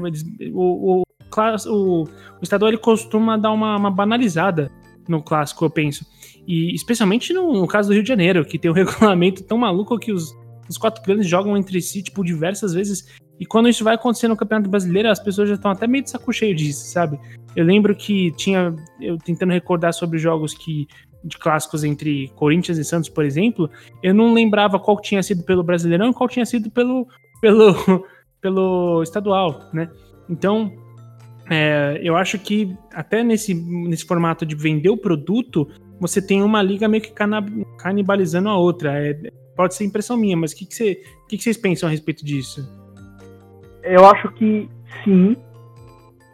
[0.51, 2.07] O, o, o, o
[2.41, 4.71] estadual ele costuma dar uma, uma, banalizada
[5.07, 6.03] no clássico, eu penso.
[6.47, 9.99] E especialmente no, no, caso do Rio de Janeiro, que tem um regulamento tão maluco
[9.99, 10.35] que os,
[10.67, 13.07] os quatro grandes jogam entre si, tipo, diversas vezes.
[13.41, 16.11] E quando isso vai acontecer no Campeonato Brasileiro, as pessoas já estão até meio de
[16.11, 17.19] saco cheio disso, sabe?
[17.55, 18.75] Eu lembro que tinha.
[19.01, 20.87] Eu tentando recordar sobre jogos que
[21.23, 23.67] de clássicos entre Corinthians e Santos, por exemplo,
[24.03, 27.07] eu não lembrava qual tinha sido pelo Brasileirão e qual tinha sido pelo,
[27.41, 28.05] pelo,
[28.39, 29.89] pelo estadual, né?
[30.29, 30.71] Então,
[31.49, 35.67] é, eu acho que até nesse, nesse formato de vender o produto,
[35.99, 37.13] você tem uma liga meio que
[37.79, 38.99] canibalizando a outra.
[38.99, 40.95] É, pode ser impressão minha, mas o que, que, você,
[41.27, 42.80] que, que vocês pensam a respeito disso?
[43.83, 44.69] Eu acho que
[45.03, 45.35] sim,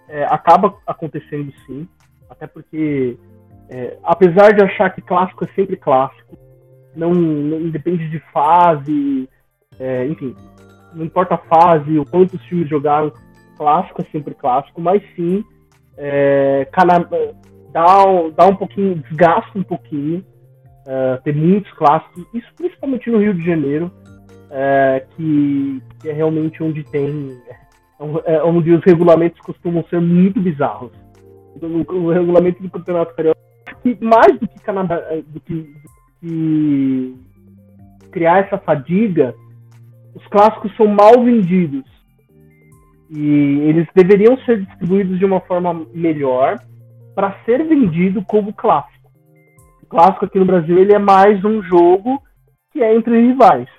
[0.09, 1.87] é, acaba acontecendo sim,
[2.29, 3.17] até porque
[3.69, 6.37] é, apesar de achar que clássico é sempre clássico,
[6.95, 9.29] não, não depende de fase,
[9.79, 10.35] é, enfim,
[10.93, 13.11] não importa a fase, o quanto os times jogaram,
[13.57, 15.43] clássico é sempre clássico, mas sim
[15.97, 16.67] é,
[17.71, 17.85] dá,
[18.35, 20.23] dá um pouquinho, desgasta um pouquinho,
[20.87, 23.91] é, ter muitos clássicos, isso principalmente no Rio de Janeiro,
[24.51, 30.39] é, que, que, é realmente onde tem, é, é onde os regulamentos costumam ser muito
[30.39, 30.91] bizarros.
[31.61, 33.47] O, o regulamento do Campeonato Carioca
[33.81, 35.89] que mais do que, Canadá, eh, do que, do
[36.21, 37.15] que
[38.11, 39.35] criar essa fadiga,
[40.15, 41.85] os clássicos são mal vendidos.
[43.09, 46.59] E eles deveriam ser distribuídos de uma forma melhor
[47.15, 49.11] para ser vendido como clássico.
[49.83, 52.21] O clássico aqui no Brasil ele é mais um jogo
[52.71, 53.69] que é entre rivais.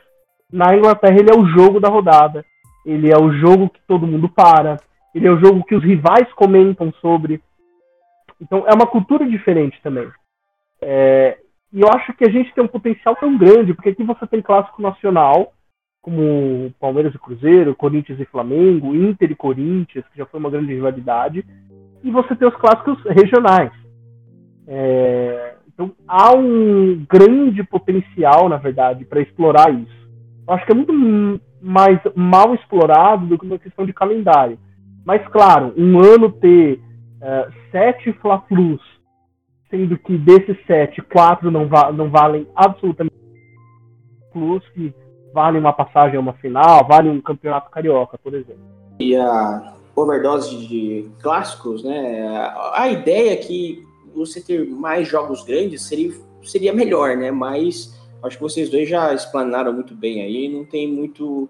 [0.53, 2.45] Na Inglaterra ele é o jogo da rodada.
[2.85, 4.79] Ele é o jogo que todo mundo para.
[5.15, 7.41] Ele é o jogo que os rivais comentam sobre.
[8.41, 10.09] Então é uma cultura diferente também.
[10.81, 11.39] É,
[11.73, 14.41] e eu acho que a gente tem um potencial tão grande, porque aqui você tem
[14.41, 15.53] clássico nacional,
[16.01, 20.73] como Palmeiras e Cruzeiro, Corinthians e Flamengo, Inter e Corinthians, que já foi uma grande
[20.73, 21.45] rivalidade,
[22.03, 23.73] e você tem os clássicos regionais.
[24.67, 30.08] É, então há um grande potencial, na verdade, para explorar isso.
[30.49, 34.59] Acho que é muito mais mal explorado do que uma questão de calendário.
[35.05, 36.81] Mas, claro, um ano ter
[37.21, 38.81] uh, sete Fla-Flus,
[39.71, 43.17] sendo que desses sete, quatro não, va não valem absolutamente
[44.33, 44.95] plus, que
[45.33, 48.63] valem uma passagem a uma final, valem um campeonato carioca, por exemplo.
[48.99, 52.53] E a overdose de clássicos, né?
[52.75, 53.83] A ideia é que
[54.15, 57.31] você ter mais jogos grandes seria, seria melhor, né?
[57.31, 61.49] Mas acho que vocês dois já explanaram muito bem aí, não tem muito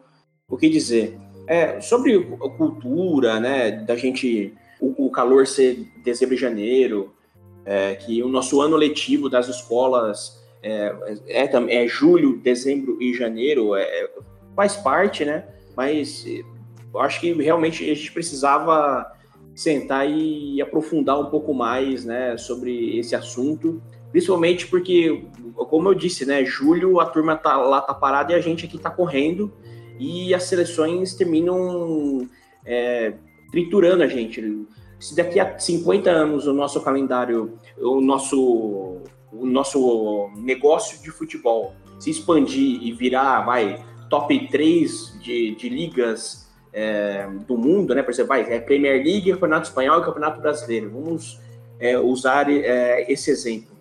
[0.49, 1.19] o que dizer.
[1.47, 7.13] É, sobre a cultura, né, da gente o, o calor ser dezembro e janeiro,
[7.65, 10.95] é, que o nosso ano letivo das escolas é,
[11.27, 14.09] é, é julho, dezembro e janeiro, é,
[14.55, 15.45] faz parte, né?
[15.77, 19.13] Mas eu acho que realmente a gente precisava
[19.55, 26.25] sentar e aprofundar um pouco mais, né, sobre esse assunto, principalmente porque, como eu disse,
[26.25, 29.53] né, julho a turma tá lá tá parada e a gente aqui tá correndo
[29.99, 32.29] e as seleções terminam
[32.65, 33.15] é,
[33.51, 34.67] triturando a gente.
[34.99, 39.03] Se daqui a 50 anos o nosso calendário, o nosso,
[39.33, 46.49] o nosso negócio de futebol se expandir e virar, vai, top 3 de, de ligas
[46.73, 48.03] é, do mundo, né?
[48.03, 50.91] Por exemplo, vai, é Premier League, Campeonato Espanhol e Campeonato Brasileiro.
[50.91, 51.41] Vamos
[51.79, 53.78] é, usar é, esse exemplo.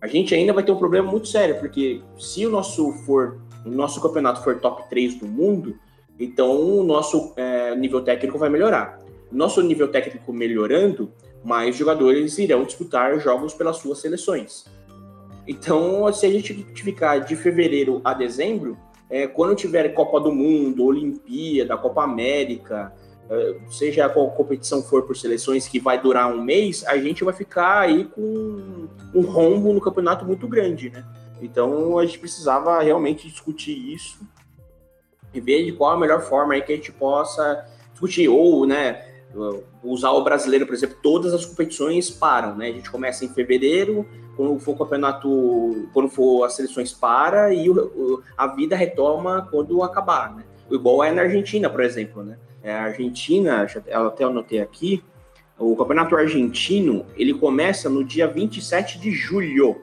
[0.00, 3.68] A gente ainda vai ter um problema muito sério, porque se o nosso for o
[3.68, 5.76] nosso campeonato for top 3 do mundo,
[6.18, 8.98] então o nosso é, nível técnico vai melhorar.
[9.30, 11.12] Nosso nível técnico melhorando,
[11.44, 14.64] mais jogadores irão disputar jogos pelas suas seleções.
[15.46, 18.76] Então, se a gente ficar de fevereiro a dezembro,
[19.10, 22.92] é, quando tiver Copa do Mundo, Olimpíada, Copa América,
[23.68, 27.80] seja qual competição for por seleções que vai durar um mês, a gente vai ficar
[27.80, 31.04] aí com um rombo no campeonato muito grande, né?
[31.40, 34.18] Então a gente precisava realmente discutir isso
[35.32, 38.28] e ver de qual a melhor forma aí que a gente possa discutir.
[38.28, 39.04] Ou, né,
[39.82, 42.68] usar o brasileiro, por exemplo, todas as competições param, né?
[42.68, 44.06] A gente começa em fevereiro,
[44.36, 49.82] quando for o campeonato, quando for as seleções para e o, a vida retoma quando
[49.82, 50.44] acabar, né?
[50.70, 52.38] Igual é na Argentina, por exemplo, né?
[52.62, 55.02] É, a Argentina, eu até anotei aqui,
[55.58, 59.76] o campeonato argentino, ele começa no dia 27 de julho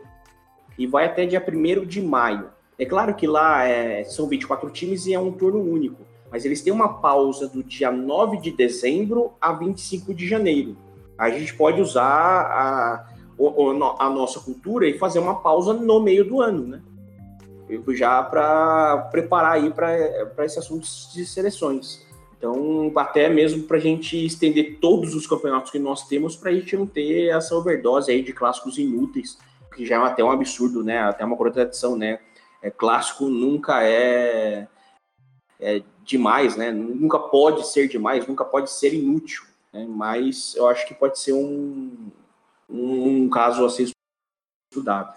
[0.77, 2.49] e vai até dia 1 de maio.
[2.77, 6.01] É claro que lá é, são 24 times e é um turno único,
[6.31, 10.77] mas eles têm uma pausa do dia 9 de dezembro a 25 de janeiro.
[11.17, 13.07] A gente pode usar a,
[13.99, 16.81] a nossa cultura e fazer uma pausa no meio do ano, né?
[17.93, 22.05] Já para preparar aí para esse assunto de seleções.
[22.37, 26.53] Então, até mesmo para a gente estender todos os campeonatos que nós temos, para a
[26.53, 29.37] gente não ter essa overdose aí de clássicos inúteis,
[29.73, 30.99] que já é até um absurdo, né?
[30.99, 32.19] Até uma contradição, né?
[32.61, 34.67] É, clássico nunca é,
[35.59, 36.71] é demais, né?
[36.71, 39.43] Nunca pode ser demais, nunca pode ser inútil.
[39.73, 39.85] Né?
[39.87, 42.09] Mas eu acho que pode ser um,
[42.69, 43.89] um, caso a ser
[44.71, 45.13] estudado.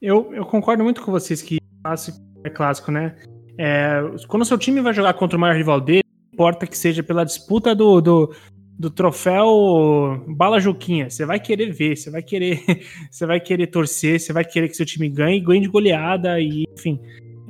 [0.00, 3.16] Eu, eu concordo muito com vocês que clássico é clássico, né?
[3.58, 6.07] É, quando o seu time vai jogar contra o maior rival dele,
[6.38, 8.32] importa que seja pela disputa do, do,
[8.78, 11.10] do troféu Bala Juquinha.
[11.10, 12.62] Você vai querer ver, você vai querer,
[13.10, 16.64] você vai querer torcer, você vai querer que seu time ganhe, ganhe de goleada e,
[16.72, 17.00] enfim.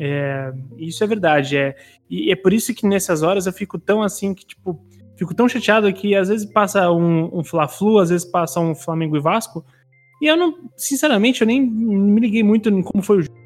[0.01, 1.59] É, isso é verdade.
[1.59, 1.77] É,
[2.09, 4.83] e é por isso que nessas horas eu fico tão assim que, tipo,
[5.17, 9.19] fico tão chateado que às vezes passa um, um Fla-Flu, às vezes passa um Flamengo
[9.19, 9.63] e Vasco,
[10.23, 13.37] e eu não, sinceramente, eu nem me liguei muito em como foi o jogo.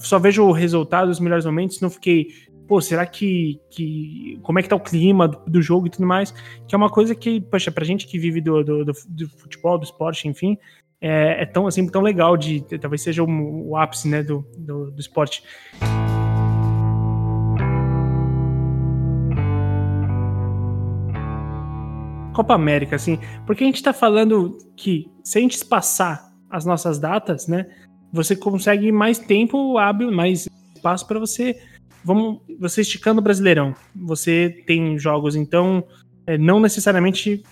[0.00, 2.28] Só vejo o resultado, os melhores momentos, não fiquei,
[2.68, 6.06] pô, será que, que como é que tá o clima do, do jogo e tudo
[6.06, 6.30] mais,
[6.68, 9.78] que é uma coisa que, poxa, pra gente que vive do, do, do, do futebol,
[9.78, 10.58] do esporte, enfim,
[11.00, 14.90] é, é, tão assim, tão legal de, talvez seja o, o ápice, né, do, do,
[14.90, 15.42] do esporte.
[22.34, 26.98] Copa América, assim, porque a gente tá falando que se a gente espaçar as nossas
[26.98, 27.66] datas, né,
[28.12, 31.58] você consegue mais tempo hábil, mais espaço para você,
[32.08, 35.84] vamos, você esticando o Brasileirão, você tem jogos, então,
[36.26, 37.42] é, não necessariamente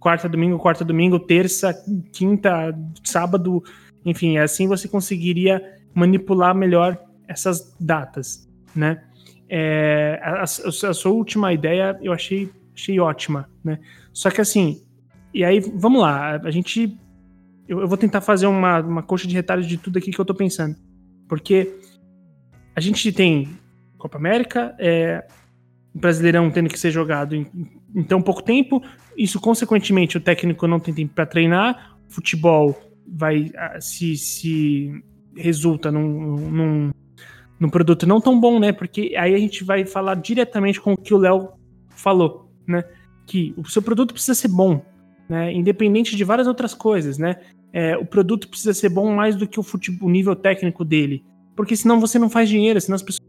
[0.00, 1.74] quarta, domingo, quarta, domingo, terça,
[2.10, 3.62] quinta, sábado,
[4.06, 5.62] enfim, assim você conseguiria
[5.94, 6.98] manipular melhor
[7.28, 9.04] essas datas, né?
[9.46, 13.78] É, a, a, a, sua última ideia eu achei, achei ótima, né?
[14.10, 14.82] Só que assim,
[15.34, 16.98] e aí, vamos lá, a gente.
[17.68, 20.24] Eu, eu vou tentar fazer uma, uma coxa de retalhos de tudo aqui que eu
[20.24, 20.74] tô pensando.
[21.28, 21.78] Porque
[22.74, 23.57] a gente tem
[23.98, 25.26] Copa América, é,
[25.94, 27.46] Brasileirão tendo que ser jogado em,
[27.94, 28.82] em, tão pouco tempo,
[29.16, 35.02] isso, consequentemente, o técnico não tem tempo para treinar, futebol vai se, se
[35.36, 36.90] resulta num, num,
[37.58, 38.72] num, produto não tão bom, né?
[38.72, 41.50] Porque aí a gente vai falar diretamente com o que o Léo
[41.90, 42.84] falou, né?
[43.28, 44.82] que o seu produto precisa ser bom,
[45.28, 45.52] né?
[45.52, 47.36] Independente de várias outras coisas, né?
[47.72, 51.22] É, o produto precisa ser bom mais do que o, futebol, o nível técnico dele,
[51.54, 53.27] porque senão você não faz dinheiro, senão as pessoas.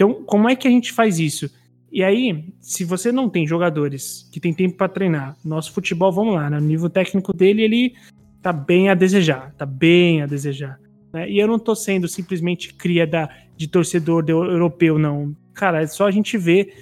[0.00, 1.50] Então, como é que a gente faz isso?
[1.92, 6.36] E aí, se você não tem jogadores que tem tempo para treinar, nosso futebol, vamos
[6.36, 6.56] lá, né?
[6.56, 7.94] O nível técnico dele, ele
[8.40, 10.80] tá bem a desejar, tá bem a desejar.
[11.12, 11.30] Né?
[11.30, 15.36] E eu não tô sendo simplesmente cria da, de torcedor de europeu, não.
[15.52, 16.72] Cara, é só a gente ver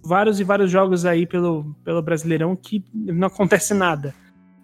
[0.00, 4.14] vários e vários jogos aí pelo, pelo Brasileirão que não acontece nada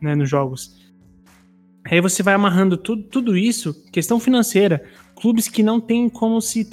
[0.01, 0.95] né, nos jogos.
[1.85, 4.85] Aí você vai amarrando tudo, tudo isso, questão financeira,
[5.21, 6.65] clubes que não tem como se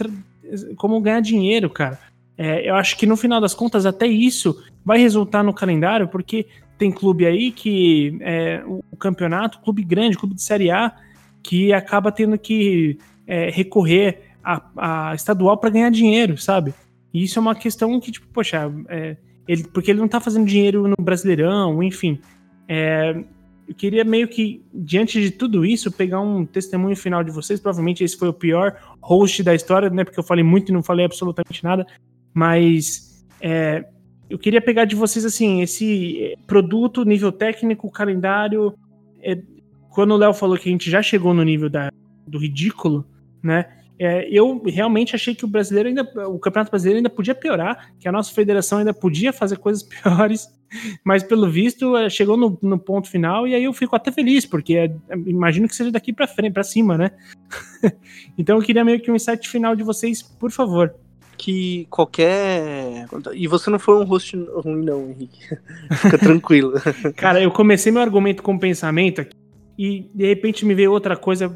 [0.75, 1.99] como ganhar dinheiro, cara.
[2.37, 6.47] É, eu acho que no final das contas até isso vai resultar no calendário, porque
[6.77, 10.95] tem clube aí que é, o campeonato, clube grande, clube de Série A,
[11.41, 12.97] que acaba tendo que
[13.27, 16.73] é, recorrer a, a estadual para ganhar dinheiro, sabe?
[17.13, 19.15] E isso é uma questão que, tipo, poxa, é,
[19.47, 22.19] ele, porque ele não tá fazendo dinheiro no Brasileirão, enfim.
[22.67, 23.23] É,
[23.67, 27.59] eu queria meio que, diante de tudo isso, pegar um testemunho final de vocês.
[27.59, 30.03] Provavelmente esse foi o pior host da história, né?
[30.03, 31.85] Porque eu falei muito e não falei absolutamente nada.
[32.33, 33.85] Mas é,
[34.29, 38.73] eu queria pegar de vocês, assim, esse produto, nível técnico, calendário.
[39.21, 39.41] É,
[39.89, 41.91] quando o Léo falou que a gente já chegou no nível da,
[42.27, 43.05] do ridículo,
[43.41, 43.65] né?
[43.99, 48.07] É, eu realmente achei que o brasileiro ainda, o campeonato brasileiro ainda podia piorar, que
[48.07, 50.47] a nossa federação ainda podia fazer coisas piores,
[51.03, 54.45] mas pelo visto é, chegou no, no ponto final e aí eu fico até feliz,
[54.45, 54.95] porque é,
[55.27, 57.11] imagino que seja daqui para frente, para cima, né?
[58.37, 60.93] então eu queria meio que um insight final de vocês, por favor.
[61.35, 63.07] Que qualquer.
[63.33, 65.39] E você não foi um host ruim, não, Henrique.
[65.97, 66.73] Fica tranquilo.
[67.15, 69.35] Cara, eu comecei meu argumento com pensamento aqui
[69.77, 71.53] e de repente me veio outra coisa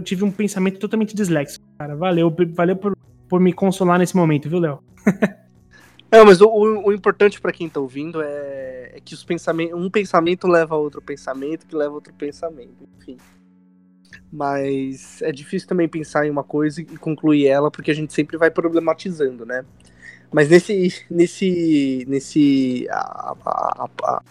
[0.00, 1.94] eu tive um pensamento totalmente disléxico, cara.
[1.94, 2.96] Valeu, valeu por,
[3.28, 4.82] por me consolar nesse momento, viu, Léo?
[6.12, 9.88] É, mas o, o importante para quem tá ouvindo é, é que os pensamentos, um
[9.88, 13.16] pensamento leva a outro pensamento, que leva a outro pensamento, enfim.
[14.32, 18.36] Mas é difícil também pensar em uma coisa e concluir ela, porque a gente sempre
[18.36, 19.64] vai problematizando, né?
[20.32, 21.04] Mas nesse.
[21.08, 22.04] nesse.
[22.08, 22.88] nesse.
[22.90, 24.22] A, a, a,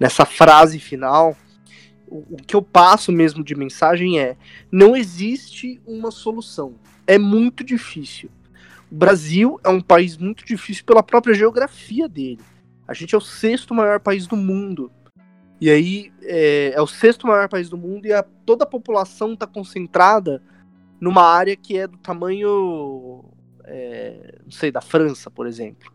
[0.00, 1.36] nessa frase final,
[2.10, 4.36] o, que eu passo mesmo de mensagem é:
[4.70, 6.74] não existe uma solução.
[7.06, 8.28] É muito difícil.
[8.90, 12.40] O Brasil é um país muito difícil pela própria geografia dele.
[12.86, 14.90] A gente é o sexto maior país do mundo.
[15.60, 19.34] E aí é, é o sexto maior país do mundo e a, toda a população
[19.34, 20.42] está concentrada
[21.00, 23.24] numa área que é do tamanho,
[23.64, 25.92] é, não sei, da França, por exemplo.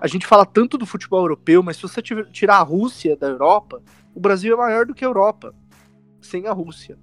[0.00, 3.82] A gente fala tanto do futebol europeu, mas se você tirar a Rússia da Europa,
[4.14, 5.54] o Brasil é maior do que a Europa,
[6.20, 6.98] sem a Rússia.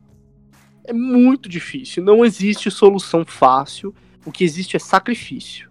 [0.84, 3.94] É muito difícil, não existe solução fácil,
[4.26, 5.70] o que existe é sacrifício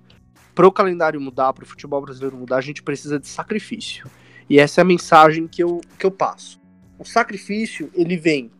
[0.58, 4.10] para o calendário mudar, para o futebol brasileiro mudar, a gente precisa de sacrifício.
[4.50, 6.60] E essa é a mensagem que eu, que eu passo.
[6.98, 8.50] O sacrifício, ele vem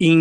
[0.00, 0.18] em,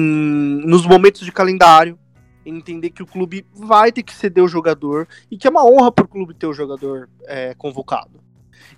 [0.64, 1.98] nos momentos de calendário,
[2.46, 5.92] entender que o clube vai ter que ceder o jogador e que é uma honra
[5.92, 8.22] para o clube ter o jogador é, convocado.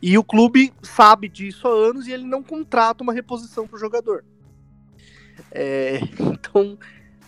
[0.01, 3.79] E o clube sabe disso há anos e ele não contrata uma reposição para o
[3.79, 4.23] jogador.
[5.51, 6.77] É, então,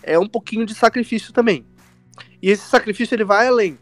[0.02, 1.66] é um pouquinho de sacrifício também.
[2.42, 3.78] E esse sacrifício ele vai além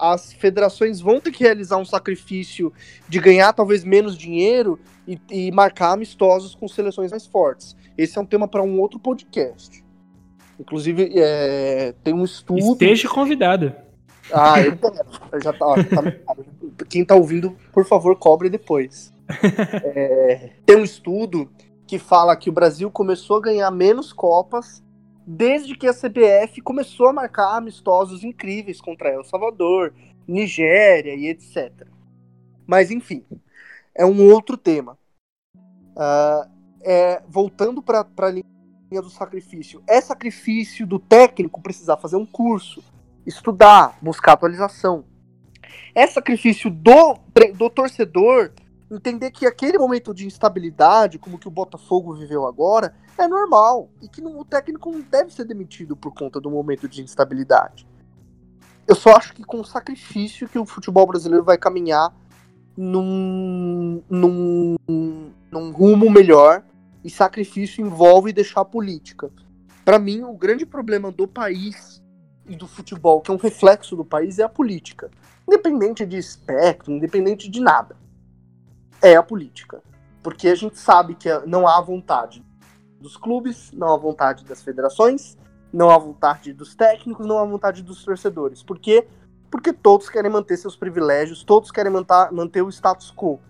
[0.00, 2.72] as federações vão ter que realizar um sacrifício
[3.06, 7.76] de ganhar talvez menos dinheiro e, e marcar amistosos com seleções mais fortes.
[7.98, 9.84] Esse é um tema para um outro podcast.
[10.58, 12.72] Inclusive, é, tem um estudo.
[12.72, 13.74] Esteja convidado.
[14.32, 15.42] Ah, eu quero.
[15.42, 16.36] já tá, ó, tá,
[16.88, 19.12] quem tá ouvindo, por favor, cobre depois.
[19.84, 21.50] É, tem um estudo
[21.86, 24.82] que fala que o Brasil começou a ganhar menos Copas
[25.26, 29.92] desde que a CBF começou a marcar amistosos incríveis contra El Salvador,
[30.26, 31.86] Nigéria e etc.
[32.66, 33.24] Mas enfim,
[33.94, 34.98] é um outro tema.
[35.96, 36.50] Uh,
[36.82, 42.82] é, voltando para a linha do sacrifício, é sacrifício do técnico precisar fazer um curso,
[43.26, 45.04] estudar, buscar atualização.
[45.94, 47.18] É sacrifício do,
[47.56, 48.52] do torcedor
[48.90, 54.08] entender que aquele momento de instabilidade, como que o Botafogo viveu agora, é normal e
[54.08, 57.86] que o técnico não deve ser demitido por conta do momento de instabilidade.
[58.86, 62.12] Eu só acho que com o sacrifício que o futebol brasileiro vai caminhar
[62.76, 64.76] num, num,
[65.50, 66.64] num rumo melhor
[67.04, 69.30] e sacrifício envolve deixar a política.
[69.84, 71.99] Para mim, o grande problema do país
[72.50, 75.08] e do futebol, que é um reflexo do país, é a política.
[75.46, 77.96] Independente de espectro, independente de nada
[79.00, 79.80] é a política.
[80.22, 82.44] Porque a gente sabe que não há vontade
[83.00, 85.38] dos clubes, não há vontade das federações,
[85.72, 88.62] não há vontade dos técnicos, não há vontade dos torcedores.
[88.62, 89.06] Por quê?
[89.50, 93.40] Porque todos querem manter seus privilégios, todos querem manter, manter o status quo.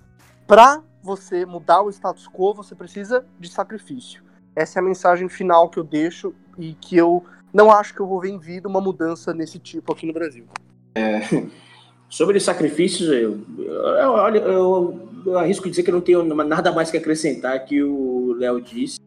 [0.46, 4.22] Para você mudar o status quo, você precisa de sacrifício.
[4.54, 8.06] Essa é a mensagem final que eu deixo e que eu não acho que eu
[8.06, 10.46] vou ver em vida uma mudança nesse tipo aqui no Brasil.
[10.94, 11.20] É,
[12.08, 16.96] sobre sacrifícios, eu, eu, eu, eu arrisco dizer que eu não tenho nada mais que
[16.96, 18.98] acrescentar que o Léo disse.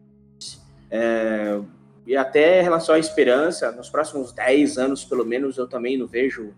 [0.90, 1.60] É,
[2.06, 6.06] e até em relação à esperança, nos próximos 10 anos, pelo menos, eu também não
[6.06, 6.52] vejo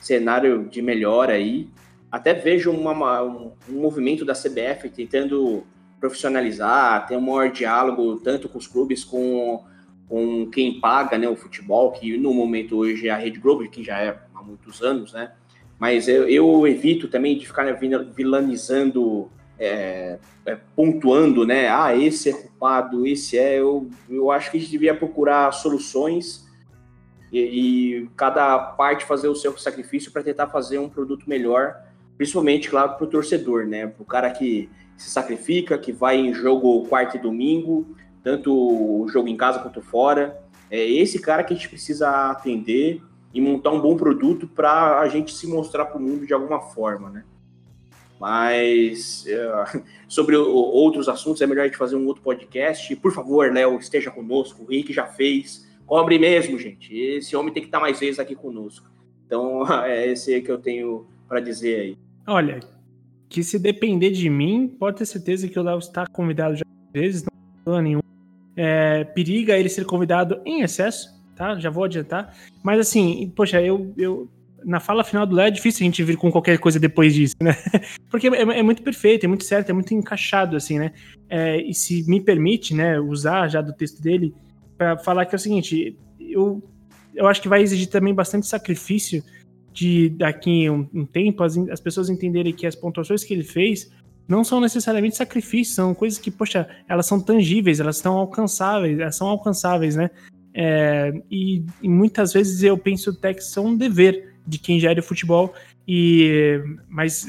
[0.00, 1.68] cenário de melhora aí.
[2.10, 5.64] Até vejo uma, um, um movimento da CBF tentando
[6.00, 9.64] profissionalizar, ter um maior diálogo tanto com os clubes, com,
[10.08, 13.84] com quem paga né, o futebol, que no momento hoje é a Rede Globo, que
[13.84, 15.32] já é há muitos anos, né?
[15.78, 17.64] mas eu, eu evito também de ficar
[18.14, 21.68] vilanizando, é, é, pontuando, né?
[21.68, 23.60] Ah, esse é culpado, esse é.
[23.60, 26.46] Eu, eu acho que a gente devia procurar soluções
[27.32, 27.38] e,
[28.00, 31.76] e cada parte fazer o seu sacrifício para tentar fazer um produto melhor,
[32.16, 33.86] principalmente, claro, para o torcedor, né?
[33.86, 37.86] Para o cara que se sacrifica, que vai em jogo quarto e domingo,
[38.28, 40.38] tanto o jogo em casa quanto fora.
[40.70, 43.00] É esse cara que a gente precisa atender
[43.32, 46.60] e montar um bom produto para a gente se mostrar para o mundo de alguma
[46.60, 47.24] forma, né?
[48.20, 52.94] Mas é, sobre outros assuntos é melhor a gente fazer um outro podcast.
[52.96, 54.62] Por favor, Léo, esteja conosco.
[54.62, 55.66] O Rick já fez.
[55.86, 56.94] Cobre mesmo, gente.
[56.94, 58.90] Esse homem tem que estar mais vezes aqui conosco.
[59.24, 61.96] Então, é esse que eu tenho para dizer aí.
[62.26, 62.60] Olha,
[63.26, 67.24] que se depender de mim, pode ter certeza que o Léo está convidado já vezes,
[67.64, 68.07] não nenhum.
[68.60, 71.56] É, periga ele ser convidado em excesso, tá?
[71.60, 72.34] Já vou adiantar.
[72.60, 74.28] Mas assim, poxa, eu, eu
[74.64, 77.36] na fala final do Léo é difícil a gente vir com qualquer coisa depois disso,
[77.40, 77.56] né?
[78.10, 80.92] Porque é, é muito perfeito, é muito certo, é muito encaixado, assim, né?
[81.30, 84.34] É, e se me permite, né, usar já do texto dele
[84.76, 86.60] para falar que é o seguinte, eu,
[87.14, 89.22] eu acho que vai exigir também bastante sacrifício
[89.72, 93.88] de daqui um, um tempo as, as pessoas entenderem que as pontuações que ele fez
[94.28, 99.16] não são necessariamente sacrifícios, são coisas que, poxa, elas são tangíveis, elas estão alcançáveis, elas
[99.16, 100.10] são alcançáveis, né?
[100.52, 105.00] É, e, e, muitas vezes eu penso até que são um dever de quem gera
[105.00, 105.54] o futebol,
[105.86, 107.26] e, mas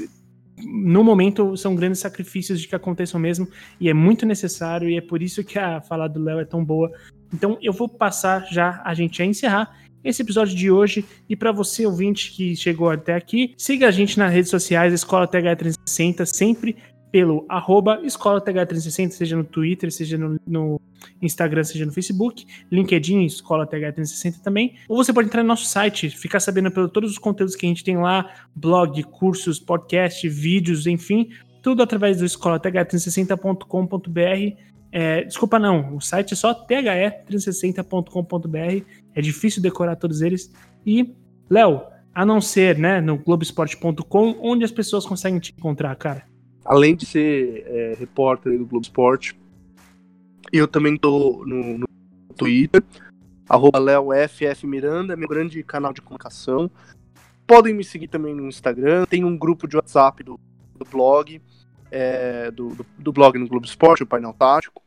[0.58, 3.48] no momento são grandes sacrifícios de que aconteçam mesmo,
[3.80, 6.66] e é muito necessário, e é por isso que a fala do Léo é tão
[6.66, 6.92] boa.
[7.34, 9.74] Então eu vou passar já a gente a encerrar
[10.04, 11.06] esse episódio de hoje.
[11.28, 15.28] E para você, ouvinte que chegou até aqui, siga a gente nas redes sociais, Escola
[15.28, 16.76] TH360, sempre
[17.12, 20.80] pelo arroba Escola TH360, seja no Twitter, seja no, no,
[21.22, 24.76] Instagram, seja no Facebook, LinkedIn, Escola TH360 também.
[24.88, 27.70] Ou você pode entrar no nosso site, ficar sabendo pelos todos os conteúdos que a
[27.70, 31.30] gente tem lá, blog, cursos, podcast, vídeos, enfim,
[31.62, 34.70] tudo através do escolatH360.com.br.
[34.92, 38.86] É, desculpa, não, o site é só the360.com.br.
[39.20, 40.50] É difícil decorar todos eles.
[40.86, 41.14] E,
[41.50, 41.82] Léo,
[42.16, 46.24] a não ser né, no Globoesporte.com, onde as pessoas conseguem te encontrar, cara?
[46.64, 49.38] Além de ser é, repórter do Globo Esporte,
[50.54, 51.88] eu também tô no, no
[52.38, 52.82] Twitter,
[53.50, 53.80] arroba
[54.64, 56.72] Miranda, meu grande canal de comunicação.
[57.46, 60.40] Podem me seguir também no Instagram, tem um grupo de WhatsApp do,
[60.78, 61.42] do blog,
[61.92, 64.82] é, do, do, do, blog no Globo Esporte, o Painel Tático.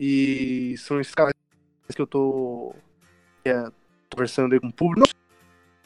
[0.00, 1.32] E são esses caras
[1.94, 2.74] que eu tô,
[4.10, 5.00] conversando aí com o público.
[5.00, 5.24] Não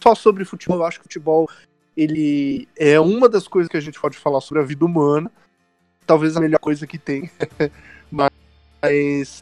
[0.00, 1.48] só sobre futebol, eu acho que o futebol
[1.96, 5.30] ele é uma das coisas que a gente pode falar sobre a vida humana.
[6.06, 7.28] Talvez a melhor coisa que tem.
[8.10, 8.30] Mas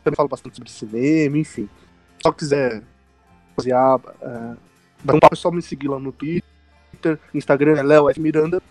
[0.03, 1.69] também falo bastante sobre cinema, enfim.
[2.23, 2.83] Só quiser
[3.55, 4.57] fazer uh,
[5.05, 8.21] um papo, é só me seguir lá no Twitter, Instagram é Léo F.
[8.21, 8.63] Miranda.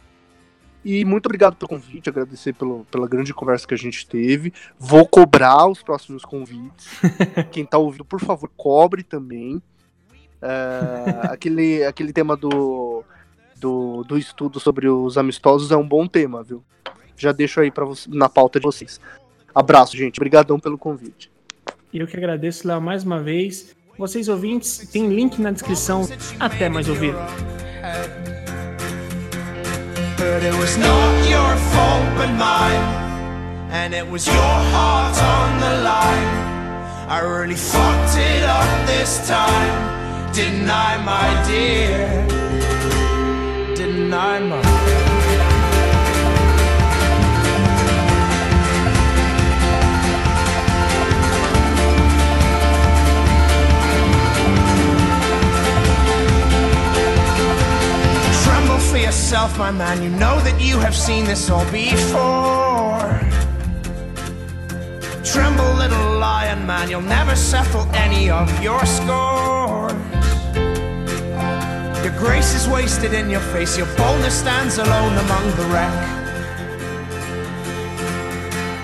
[0.85, 4.53] E muito obrigado pelo convite, agradecer pelo, pela grande conversa que a gente teve.
[4.77, 6.87] Vou cobrar os próximos convites.
[7.51, 9.55] Quem tá ouvindo, por favor, cobre também.
[9.55, 13.03] Uh, aquele, aquele tema do,
[13.57, 16.63] do, do estudo sobre os amistosos é um bom tema, viu?
[17.17, 19.01] Já deixo aí pra, na pauta de vocês.
[19.55, 20.19] Abraço, gente.
[20.19, 21.31] Obrigadão pelo convite.
[21.91, 23.75] Eu que agradeço, Léo, mais uma vez.
[23.97, 26.07] Vocês ouvintes, tem link na descrição.
[26.39, 27.15] Até mais ouvir.
[30.25, 32.83] But it was not your fault but mine
[33.69, 36.29] And it was your heart on the line
[37.07, 42.25] I really fucked it up this time Didn't I, my dear?
[43.75, 44.74] Didn't I, my
[59.15, 60.03] yourself, my man.
[60.03, 63.07] You know that you have seen this all before.
[65.23, 69.93] Tremble, little lion man, you'll never settle any of your scores.
[72.03, 75.95] Your grace is wasted in your face, your boldness stands alone among the wreck.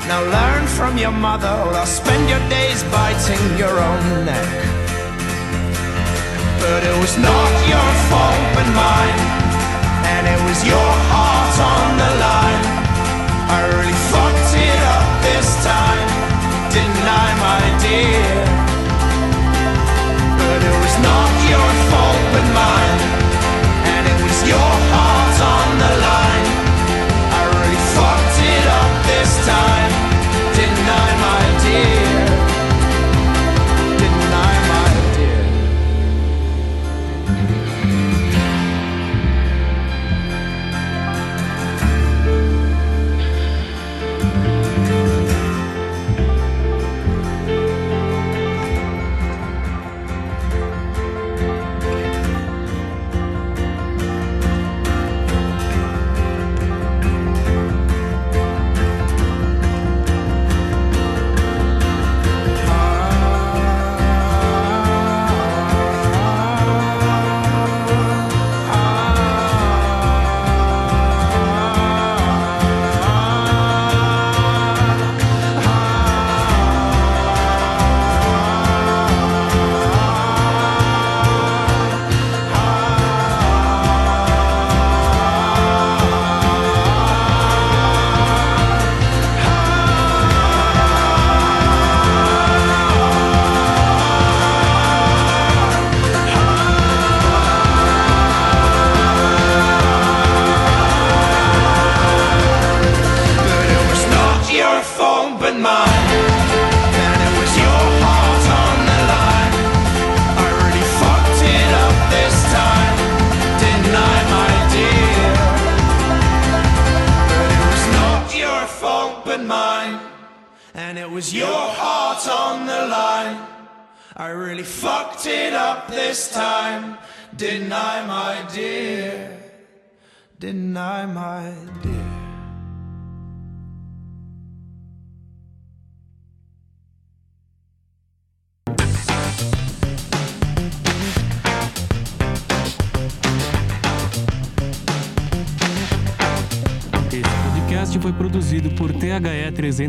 [0.08, 4.50] Now learn from your mother, or I'll spend your days biting your own neck.
[6.64, 9.41] But it was not your fault but mine
[10.14, 12.64] and it was your heart on the line.
[13.56, 16.10] I really fucked it up this time,
[16.76, 18.36] didn't I, my dear?
[20.40, 23.02] But it was not your fault but mine,
[23.94, 24.81] and it was your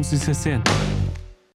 [0.01, 0.72] 360.